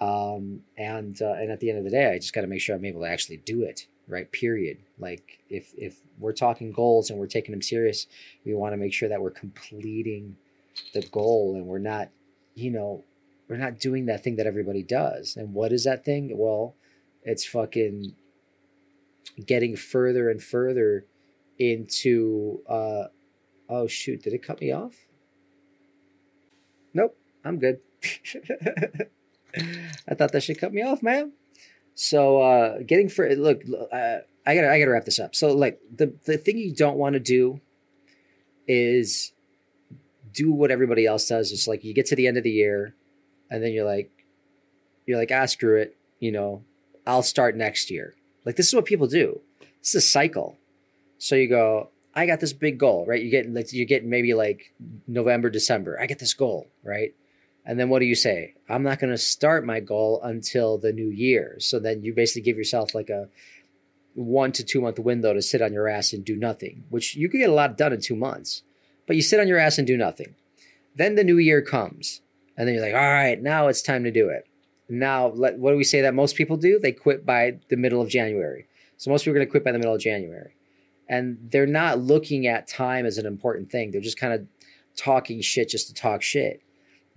Um, 0.00 0.60
and 0.76 1.20
uh, 1.22 1.32
and 1.32 1.50
at 1.50 1.60
the 1.60 1.70
end 1.70 1.78
of 1.78 1.84
the 1.84 1.90
day, 1.90 2.12
I 2.12 2.18
just 2.18 2.32
got 2.32 2.42
to 2.42 2.46
make 2.46 2.60
sure 2.60 2.76
I'm 2.76 2.84
able 2.84 3.02
to 3.02 3.08
actually 3.08 3.38
do 3.38 3.62
it. 3.62 3.86
Right. 4.06 4.30
Period. 4.30 4.78
Like 4.98 5.40
if 5.48 5.72
if 5.76 5.96
we're 6.18 6.32
talking 6.32 6.72
goals 6.72 7.10
and 7.10 7.18
we're 7.18 7.26
taking 7.26 7.52
them 7.52 7.62
serious, 7.62 8.06
we 8.44 8.54
want 8.54 8.72
to 8.74 8.76
make 8.76 8.92
sure 8.92 9.08
that 9.08 9.20
we're 9.20 9.30
completing 9.30 10.36
the 10.92 11.02
goal 11.02 11.54
and 11.54 11.66
we're 11.66 11.78
not, 11.78 12.10
you 12.54 12.70
know, 12.70 13.02
we're 13.48 13.56
not 13.56 13.78
doing 13.78 14.06
that 14.06 14.22
thing 14.22 14.36
that 14.36 14.46
everybody 14.46 14.82
does. 14.82 15.36
And 15.36 15.54
what 15.54 15.72
is 15.72 15.84
that 15.84 16.04
thing? 16.04 16.36
Well, 16.36 16.74
it's 17.24 17.44
fucking 17.44 18.14
getting 19.44 19.76
further 19.76 20.30
and 20.30 20.42
further 20.42 21.06
into 21.58 22.60
uh 22.68 23.04
oh 23.68 23.86
shoot, 23.86 24.22
did 24.22 24.32
it 24.32 24.42
cut 24.42 24.60
me 24.60 24.72
off? 24.72 24.94
Nope, 26.92 27.16
I'm 27.44 27.58
good. 27.58 27.80
I 30.06 30.14
thought 30.14 30.32
that 30.32 30.42
should 30.42 30.58
cut 30.58 30.72
me 30.72 30.82
off, 30.82 31.02
man. 31.02 31.32
So 31.94 32.40
uh 32.40 32.78
getting 32.86 33.08
for 33.08 33.34
look, 33.34 33.62
uh, 33.92 34.18
I 34.46 34.54
gotta 34.54 34.70
I 34.70 34.78
gotta 34.78 34.90
wrap 34.90 35.04
this 35.04 35.18
up. 35.18 35.34
So 35.34 35.54
like 35.54 35.80
the 35.94 36.14
the 36.24 36.36
thing 36.36 36.58
you 36.58 36.74
don't 36.74 36.96
want 36.96 37.14
to 37.14 37.20
do 37.20 37.60
is 38.66 39.32
do 40.32 40.52
what 40.52 40.70
everybody 40.70 41.06
else 41.06 41.28
does. 41.28 41.52
It's 41.52 41.68
like 41.68 41.84
you 41.84 41.94
get 41.94 42.06
to 42.06 42.16
the 42.16 42.26
end 42.26 42.36
of 42.36 42.42
the 42.42 42.50
year, 42.50 42.94
and 43.50 43.62
then 43.62 43.72
you're 43.72 43.86
like, 43.86 44.10
you're 45.06 45.18
like, 45.18 45.30
ah, 45.32 45.46
screw 45.46 45.76
it. 45.80 45.96
You 46.18 46.32
know, 46.32 46.64
I'll 47.06 47.22
start 47.22 47.56
next 47.56 47.90
year. 47.90 48.14
Like 48.44 48.56
this 48.56 48.68
is 48.68 48.74
what 48.74 48.84
people 48.84 49.06
do. 49.06 49.40
It's 49.80 49.94
a 49.94 50.00
cycle. 50.00 50.56
So 51.18 51.36
you 51.36 51.48
go, 51.48 51.90
I 52.14 52.26
got 52.26 52.40
this 52.40 52.52
big 52.52 52.78
goal, 52.78 53.04
right? 53.06 53.22
You 53.22 53.30
get 53.30 53.52
like 53.52 53.72
you 53.72 53.84
get 53.84 54.04
maybe 54.04 54.34
like 54.34 54.72
November, 55.06 55.50
December. 55.50 55.98
I 56.00 56.06
get 56.06 56.18
this 56.18 56.34
goal, 56.34 56.68
right? 56.82 57.14
And 57.66 57.80
then 57.80 57.88
what 57.88 58.00
do 58.00 58.06
you 58.06 58.14
say? 58.14 58.54
I'm 58.68 58.82
not 58.82 58.98
going 58.98 59.12
to 59.12 59.18
start 59.18 59.64
my 59.64 59.80
goal 59.80 60.20
until 60.22 60.76
the 60.76 60.92
new 60.92 61.08
year. 61.08 61.56
So 61.60 61.78
then 61.78 62.02
you 62.02 62.12
basically 62.12 62.42
give 62.42 62.58
yourself 62.58 62.94
like 62.94 63.08
a 63.08 63.28
one 64.14 64.52
to 64.52 64.64
two 64.64 64.80
month 64.80 64.98
window 64.98 65.32
to 65.32 65.42
sit 65.42 65.62
on 65.62 65.72
your 65.72 65.88
ass 65.88 66.12
and 66.12 66.24
do 66.24 66.36
nothing, 66.36 66.84
which 66.90 67.16
you 67.16 67.28
could 67.28 67.38
get 67.38 67.50
a 67.50 67.54
lot 67.54 67.76
done 67.76 67.92
in 67.92 68.00
two 68.00 68.16
months. 68.16 68.62
But 69.06 69.16
you 69.16 69.22
sit 69.22 69.40
on 69.40 69.48
your 69.48 69.58
ass 69.58 69.78
and 69.78 69.86
do 69.86 69.96
nothing. 69.96 70.34
Then 70.94 71.14
the 71.14 71.24
new 71.24 71.38
year 71.38 71.60
comes, 71.60 72.20
and 72.56 72.66
then 72.66 72.74
you're 72.74 72.84
like, 72.84 72.94
all 72.94 73.00
right, 73.00 73.42
now 73.42 73.66
it's 73.66 73.82
time 73.82 74.04
to 74.04 74.12
do 74.12 74.28
it. 74.28 74.46
Now, 74.88 75.28
let, 75.28 75.58
what 75.58 75.70
do 75.70 75.76
we 75.76 75.84
say 75.84 76.02
that 76.02 76.14
most 76.14 76.36
people 76.36 76.56
do? 76.56 76.78
They 76.78 76.92
quit 76.92 77.24
by 77.24 77.58
the 77.68 77.76
middle 77.76 78.00
of 78.00 78.08
January. 78.08 78.66
So 78.96 79.10
most 79.10 79.22
people 79.22 79.32
are 79.32 79.38
going 79.38 79.46
to 79.46 79.50
quit 79.50 79.64
by 79.64 79.72
the 79.72 79.78
middle 79.78 79.94
of 79.94 80.00
January. 80.00 80.54
And 81.08 81.38
they're 81.50 81.66
not 81.66 81.98
looking 81.98 82.46
at 82.46 82.68
time 82.68 83.06
as 83.06 83.18
an 83.18 83.26
important 83.26 83.70
thing. 83.70 83.90
They're 83.90 84.00
just 84.00 84.18
kind 84.18 84.32
of 84.32 84.46
talking 84.96 85.40
shit 85.40 85.68
just 85.68 85.88
to 85.88 85.94
talk 85.94 86.22
shit. 86.22 86.62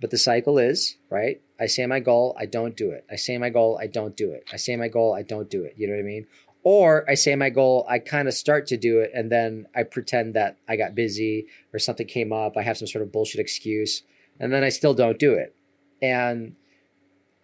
But 0.00 0.10
the 0.10 0.18
cycle 0.18 0.58
is, 0.58 0.96
right? 1.10 1.40
I 1.58 1.66
say 1.66 1.84
my 1.86 2.00
goal, 2.00 2.36
I 2.38 2.46
don't 2.46 2.76
do 2.76 2.90
it. 2.90 3.04
I 3.10 3.16
say 3.16 3.36
my 3.36 3.50
goal, 3.50 3.78
I 3.80 3.86
don't 3.86 4.16
do 4.16 4.30
it. 4.30 4.44
I 4.52 4.56
say 4.56 4.76
my 4.76 4.88
goal, 4.88 5.14
I 5.14 5.22
don't 5.22 5.50
do 5.50 5.64
it. 5.64 5.74
You 5.76 5.88
know 5.88 5.94
what 5.94 6.00
I 6.00 6.04
mean? 6.04 6.26
Or 6.62 7.08
I 7.08 7.14
say 7.14 7.34
my 7.34 7.50
goal, 7.50 7.86
I 7.88 7.98
kind 7.98 8.28
of 8.28 8.34
start 8.34 8.66
to 8.68 8.76
do 8.76 9.00
it, 9.00 9.10
and 9.14 9.30
then 9.30 9.66
I 9.74 9.84
pretend 9.84 10.34
that 10.34 10.56
I 10.68 10.76
got 10.76 10.94
busy 10.94 11.46
or 11.72 11.78
something 11.78 12.06
came 12.06 12.32
up. 12.32 12.56
I 12.56 12.62
have 12.62 12.76
some 12.76 12.88
sort 12.88 13.02
of 13.02 13.12
bullshit 13.12 13.40
excuse, 13.40 14.02
and 14.38 14.52
then 14.52 14.62
I 14.62 14.68
still 14.68 14.94
don't 14.94 15.18
do 15.18 15.32
it. 15.34 15.54
And 16.02 16.56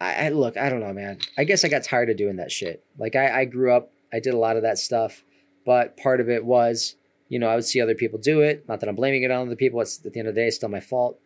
I, 0.04 0.26
I 0.26 0.28
look, 0.28 0.56
I 0.56 0.68
don't 0.68 0.80
know, 0.80 0.92
man. 0.92 1.18
I 1.38 1.44
guess 1.44 1.64
I 1.64 1.68
got 1.68 1.82
tired 1.82 2.10
of 2.10 2.16
doing 2.16 2.36
that 2.36 2.52
shit. 2.52 2.84
Like 2.98 3.16
I, 3.16 3.40
I 3.40 3.44
grew 3.44 3.72
up, 3.72 3.92
I 4.12 4.20
did 4.20 4.34
a 4.34 4.38
lot 4.38 4.56
of 4.56 4.62
that 4.62 4.78
stuff, 4.78 5.24
but 5.64 5.96
part 5.96 6.20
of 6.20 6.28
it 6.28 6.44
was, 6.44 6.96
you 7.28 7.38
know, 7.38 7.48
I 7.48 7.54
would 7.54 7.64
see 7.64 7.80
other 7.80 7.94
people 7.94 8.18
do 8.18 8.40
it. 8.40 8.68
Not 8.68 8.80
that 8.80 8.88
I'm 8.88 8.96
blaming 8.96 9.22
it 9.22 9.30
on 9.30 9.46
other 9.46 9.56
people. 9.56 9.80
It's 9.80 10.04
at 10.04 10.12
the 10.12 10.18
end 10.18 10.28
of 10.28 10.34
the 10.34 10.40
day, 10.42 10.46
it's 10.48 10.56
still 10.56 10.68
my 10.68 10.80
fault. 10.80 11.18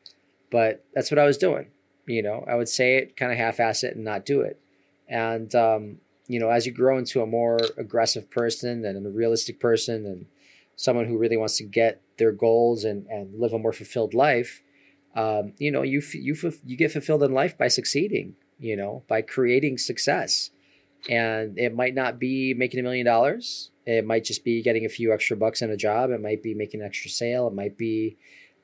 But 0.51 0.85
that's 0.95 1.11
what 1.11 1.19
I 1.19 1.25
was 1.25 1.37
doing. 1.37 1.67
You 2.07 2.23
know, 2.23 2.45
I 2.49 2.55
would 2.55 2.69
say 2.69 2.97
it, 2.97 3.17
kind 3.17 3.33
of 3.33 3.39
half-ass 3.39 3.83
it, 3.83 3.97
and 3.97 4.05
not 4.05 4.25
do 4.25 4.41
it. 4.41 4.59
And 5.09 5.53
um, 5.55 5.99
you 6.29 6.39
know, 6.39 6.51
as 6.51 6.67
you 6.67 6.73
grow 6.73 6.99
into 6.99 7.23
a 7.23 7.27
more 7.27 7.59
aggressive 7.77 8.31
person 8.31 8.85
and 8.85 9.07
a 9.07 9.11
realistic 9.11 9.59
person 9.59 10.07
and 10.07 10.27
someone 10.77 11.07
who 11.07 11.19
really 11.19 11.37
wants 11.37 11.57
to 11.57 11.65
get 11.65 12.01
their 12.19 12.33
goals 12.33 12.85
and, 12.85 13.07
and 13.09 13.39
live 13.41 13.53
a 13.53 13.59
more 13.59 13.73
fulfilled 13.73 14.15
life, 14.15 14.63
um, 15.17 15.55
you 15.59 15.73
know, 15.73 15.83
you, 15.83 16.01
you, 16.13 16.37
you 16.65 16.77
get 16.77 16.93
fulfilled 16.93 17.23
in 17.23 17.33
life 17.33 17.59
by 17.59 17.67
succeeding, 17.69 18.37
you 18.59 18.77
know, 18.77 19.03
by 19.09 19.23
creating 19.23 19.79
success. 19.79 20.51
And 21.09 21.59
it 21.59 21.75
might 21.75 21.95
not 21.95 22.19
be 22.19 22.55
making 22.55 22.81
a 22.81 22.83
million 22.83 23.07
dollars. 23.07 23.71
It 23.87 24.05
might 24.05 24.25
just 24.25 24.45
be 24.45 24.63
getting 24.63 24.85
a 24.85 24.89
few 24.89 25.13
extra 25.13 25.37
bucks 25.37 25.63
in 25.63 25.71
a 25.71 25.77
job. 25.77 26.11
It 26.11 26.21
might 26.21 26.43
be 26.43 26.55
making 26.55 26.81
an 26.81 26.87
extra 26.87 27.11
sale. 27.11 27.47
It 27.47 27.55
might 27.55 27.79
be, 27.79 28.17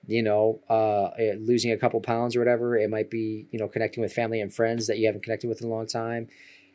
you 0.06 0.22
know, 0.22 0.60
uh, 0.68 1.10
losing 1.38 1.72
a 1.72 1.78
couple 1.78 2.00
pounds 2.00 2.36
or 2.36 2.40
whatever. 2.40 2.76
It 2.76 2.90
might 2.90 3.10
be, 3.10 3.46
you 3.50 3.58
know, 3.58 3.68
connecting 3.68 4.02
with 4.02 4.12
family 4.12 4.40
and 4.40 4.52
friends 4.52 4.86
that 4.88 4.98
you 4.98 5.06
haven't 5.06 5.22
connected 5.22 5.48
with 5.48 5.62
in 5.62 5.68
a 5.68 5.70
long 5.70 5.86
time. 5.86 6.28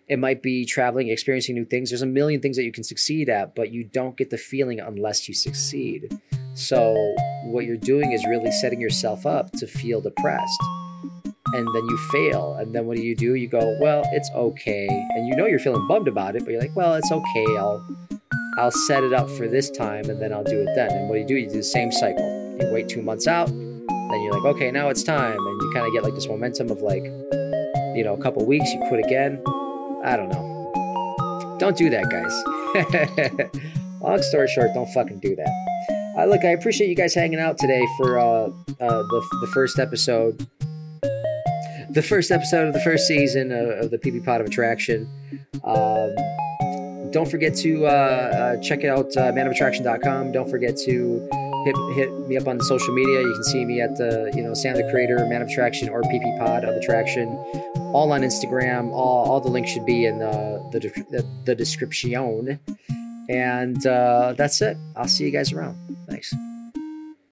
It 0.08 0.18
might 0.18 0.42
be 0.42 0.66
traveling, 0.66 1.10
experiencing 1.10 1.54
new 1.54 1.66
things. 1.66 1.92
There's 1.92 2.02
a 2.02 2.08
million 2.08 2.42
things 2.42 2.58
that 2.58 2.64
you 2.64 2.72
can 2.72 2.84
succeed 2.84 3.30
at, 3.30 3.54
but 3.54 3.72
you 3.72 3.84
don't 3.84 4.18
get 4.18 4.32
the 4.32 4.38
feeling 4.38 4.80
unless 4.80 5.28
you 5.28 5.36
succeed. 5.36 6.20
So, 6.56 6.96
what 7.44 7.66
you're 7.66 7.78
doing 7.78 8.12
is 8.12 8.26
really 8.28 8.52
setting 8.52 8.82
yourself 8.82 9.28
up 9.28 9.52
to 9.52 9.68
feel 9.68 10.02
depressed. 10.02 10.60
And 11.54 11.68
then 11.74 11.86
you 11.86 11.98
fail. 12.12 12.56
And 12.60 12.74
then 12.76 12.86
what 12.86 12.98
do 12.98 13.04
you 13.04 13.16
do? 13.16 13.36
You 13.36 13.48
go, 13.48 13.78
well, 13.82 14.04
it's 14.12 14.30
okay. 14.32 14.88
And 14.88 15.28
you 15.28 15.36
know 15.36 15.46
you're 15.46 15.60
feeling 15.60 15.88
bummed 15.88 16.08
about 16.08 16.36
it, 16.36 16.44
but 16.44 16.52
you're 16.52 16.62
like, 16.62 16.76
well, 16.76 16.94
it's 16.96 17.12
okay. 17.12 17.46
I'll 17.58 17.86
I'll 18.58 18.72
set 18.72 19.04
it 19.04 19.14
up 19.14 19.30
for 19.30 19.48
this 19.48 19.70
time 19.70 20.10
and 20.10 20.22
then 20.22 20.34
I'll 20.34 20.44
do 20.44 20.62
it 20.62 20.70
then. 20.76 20.92
And 20.92 21.08
what 21.08 21.16
do 21.16 21.22
you 21.22 21.28
do? 21.28 21.36
You 21.36 21.48
do 21.48 21.58
the 21.58 21.64
same 21.64 21.92
cycle. 21.92 22.58
You 22.60 22.72
wait 22.74 22.90
two 22.90 23.02
months 23.02 23.26
out, 23.26 23.48
then 23.48 24.22
you're 24.22 24.34
like, 24.34 24.56
okay, 24.56 24.72
now 24.72 24.90
it's 24.90 25.04
time. 25.04 25.38
And 25.38 25.62
you 25.62 25.72
kind 25.74 25.86
of 25.86 25.94
get 25.94 26.04
like 26.04 26.14
this 26.14 26.28
momentum 26.28 26.70
of 26.70 26.82
like, 26.82 27.04
you 27.04 28.04
know, 28.04 28.16
a 28.18 28.22
couple 28.22 28.46
weeks, 28.46 28.70
you 28.74 28.80
quit 28.90 29.06
again. 29.06 29.42
I 30.04 30.18
don't 30.18 30.30
know. 30.30 31.58
Don't 31.60 31.78
do 31.78 31.90
that, 31.90 32.10
guys. 32.10 33.62
Long 34.02 34.22
story 34.24 34.48
short, 34.48 34.74
don't 34.74 34.90
fucking 34.90 35.20
do 35.20 35.36
that. 35.36 36.16
Uh, 36.18 36.26
look, 36.26 36.44
I 36.44 36.50
appreciate 36.50 36.90
you 36.90 36.96
guys 36.96 37.14
hanging 37.14 37.40
out 37.40 37.58
today 37.58 37.86
for 37.98 38.20
uh, 38.20 38.24
uh, 38.24 38.50
the, 38.80 39.38
the 39.42 39.48
first 39.54 39.80
episode. 39.80 40.48
The 41.92 42.04
first 42.04 42.30
episode 42.30 42.68
of 42.68 42.74
the 42.74 42.82
first 42.82 43.08
season 43.08 43.52
of, 43.52 43.86
of 43.86 43.92
the 43.92 43.98
Pee 43.98 44.12
Pee 44.12 44.20
Pod 44.20 44.42
of 44.42 44.48
Attraction. 44.48 45.10
Um, 45.64 46.16
don't 47.12 47.30
forget 47.30 47.56
to 47.58 47.88
uh, 47.88 47.90
uh, 47.90 48.58
check 48.62 48.84
out 48.84 49.08
uh, 49.18 49.32
manofattraction.com. 49.32 50.32
Don't 50.32 50.50
forget 50.50 50.78
to 50.78 51.30
hit, 51.66 51.76
hit 51.96 52.28
me 52.28 52.38
up 52.38 52.48
on 52.48 52.60
the 52.60 52.64
social 52.64 52.94
media. 52.94 53.22
You 53.22 53.34
can 53.34 53.44
see 53.44 53.66
me 53.66 53.82
at 53.82 53.96
the, 53.98 54.32
you 54.36 54.44
know, 54.44 54.54
Sam 54.54 54.76
the 54.76 54.88
Creator, 54.92 55.26
Man 55.26 55.42
of 55.42 55.48
Attraction, 55.48 55.90
or 55.90 56.04
Pee 56.04 56.20
Pee 56.20 56.36
Pod 56.38 56.64
of 56.64 56.76
Attraction, 56.76 57.30
all 57.94 58.12
on 58.12 58.22
Instagram. 58.22 58.92
All, 58.92 59.26
all 59.30 59.42
the 59.42 59.50
links 59.50 59.72
should 59.72 59.86
be 59.86 60.06
in 60.06 60.20
the, 60.20 60.64
the, 60.72 60.80
the, 61.10 61.28
the 61.46 61.56
description. 61.56 62.60
And 63.30 63.86
uh, 63.86 64.34
that's 64.38 64.62
it. 64.62 64.78
I'll 64.96 65.08
see 65.08 65.26
you 65.26 65.32
guys 65.32 65.52
around. 65.52 65.89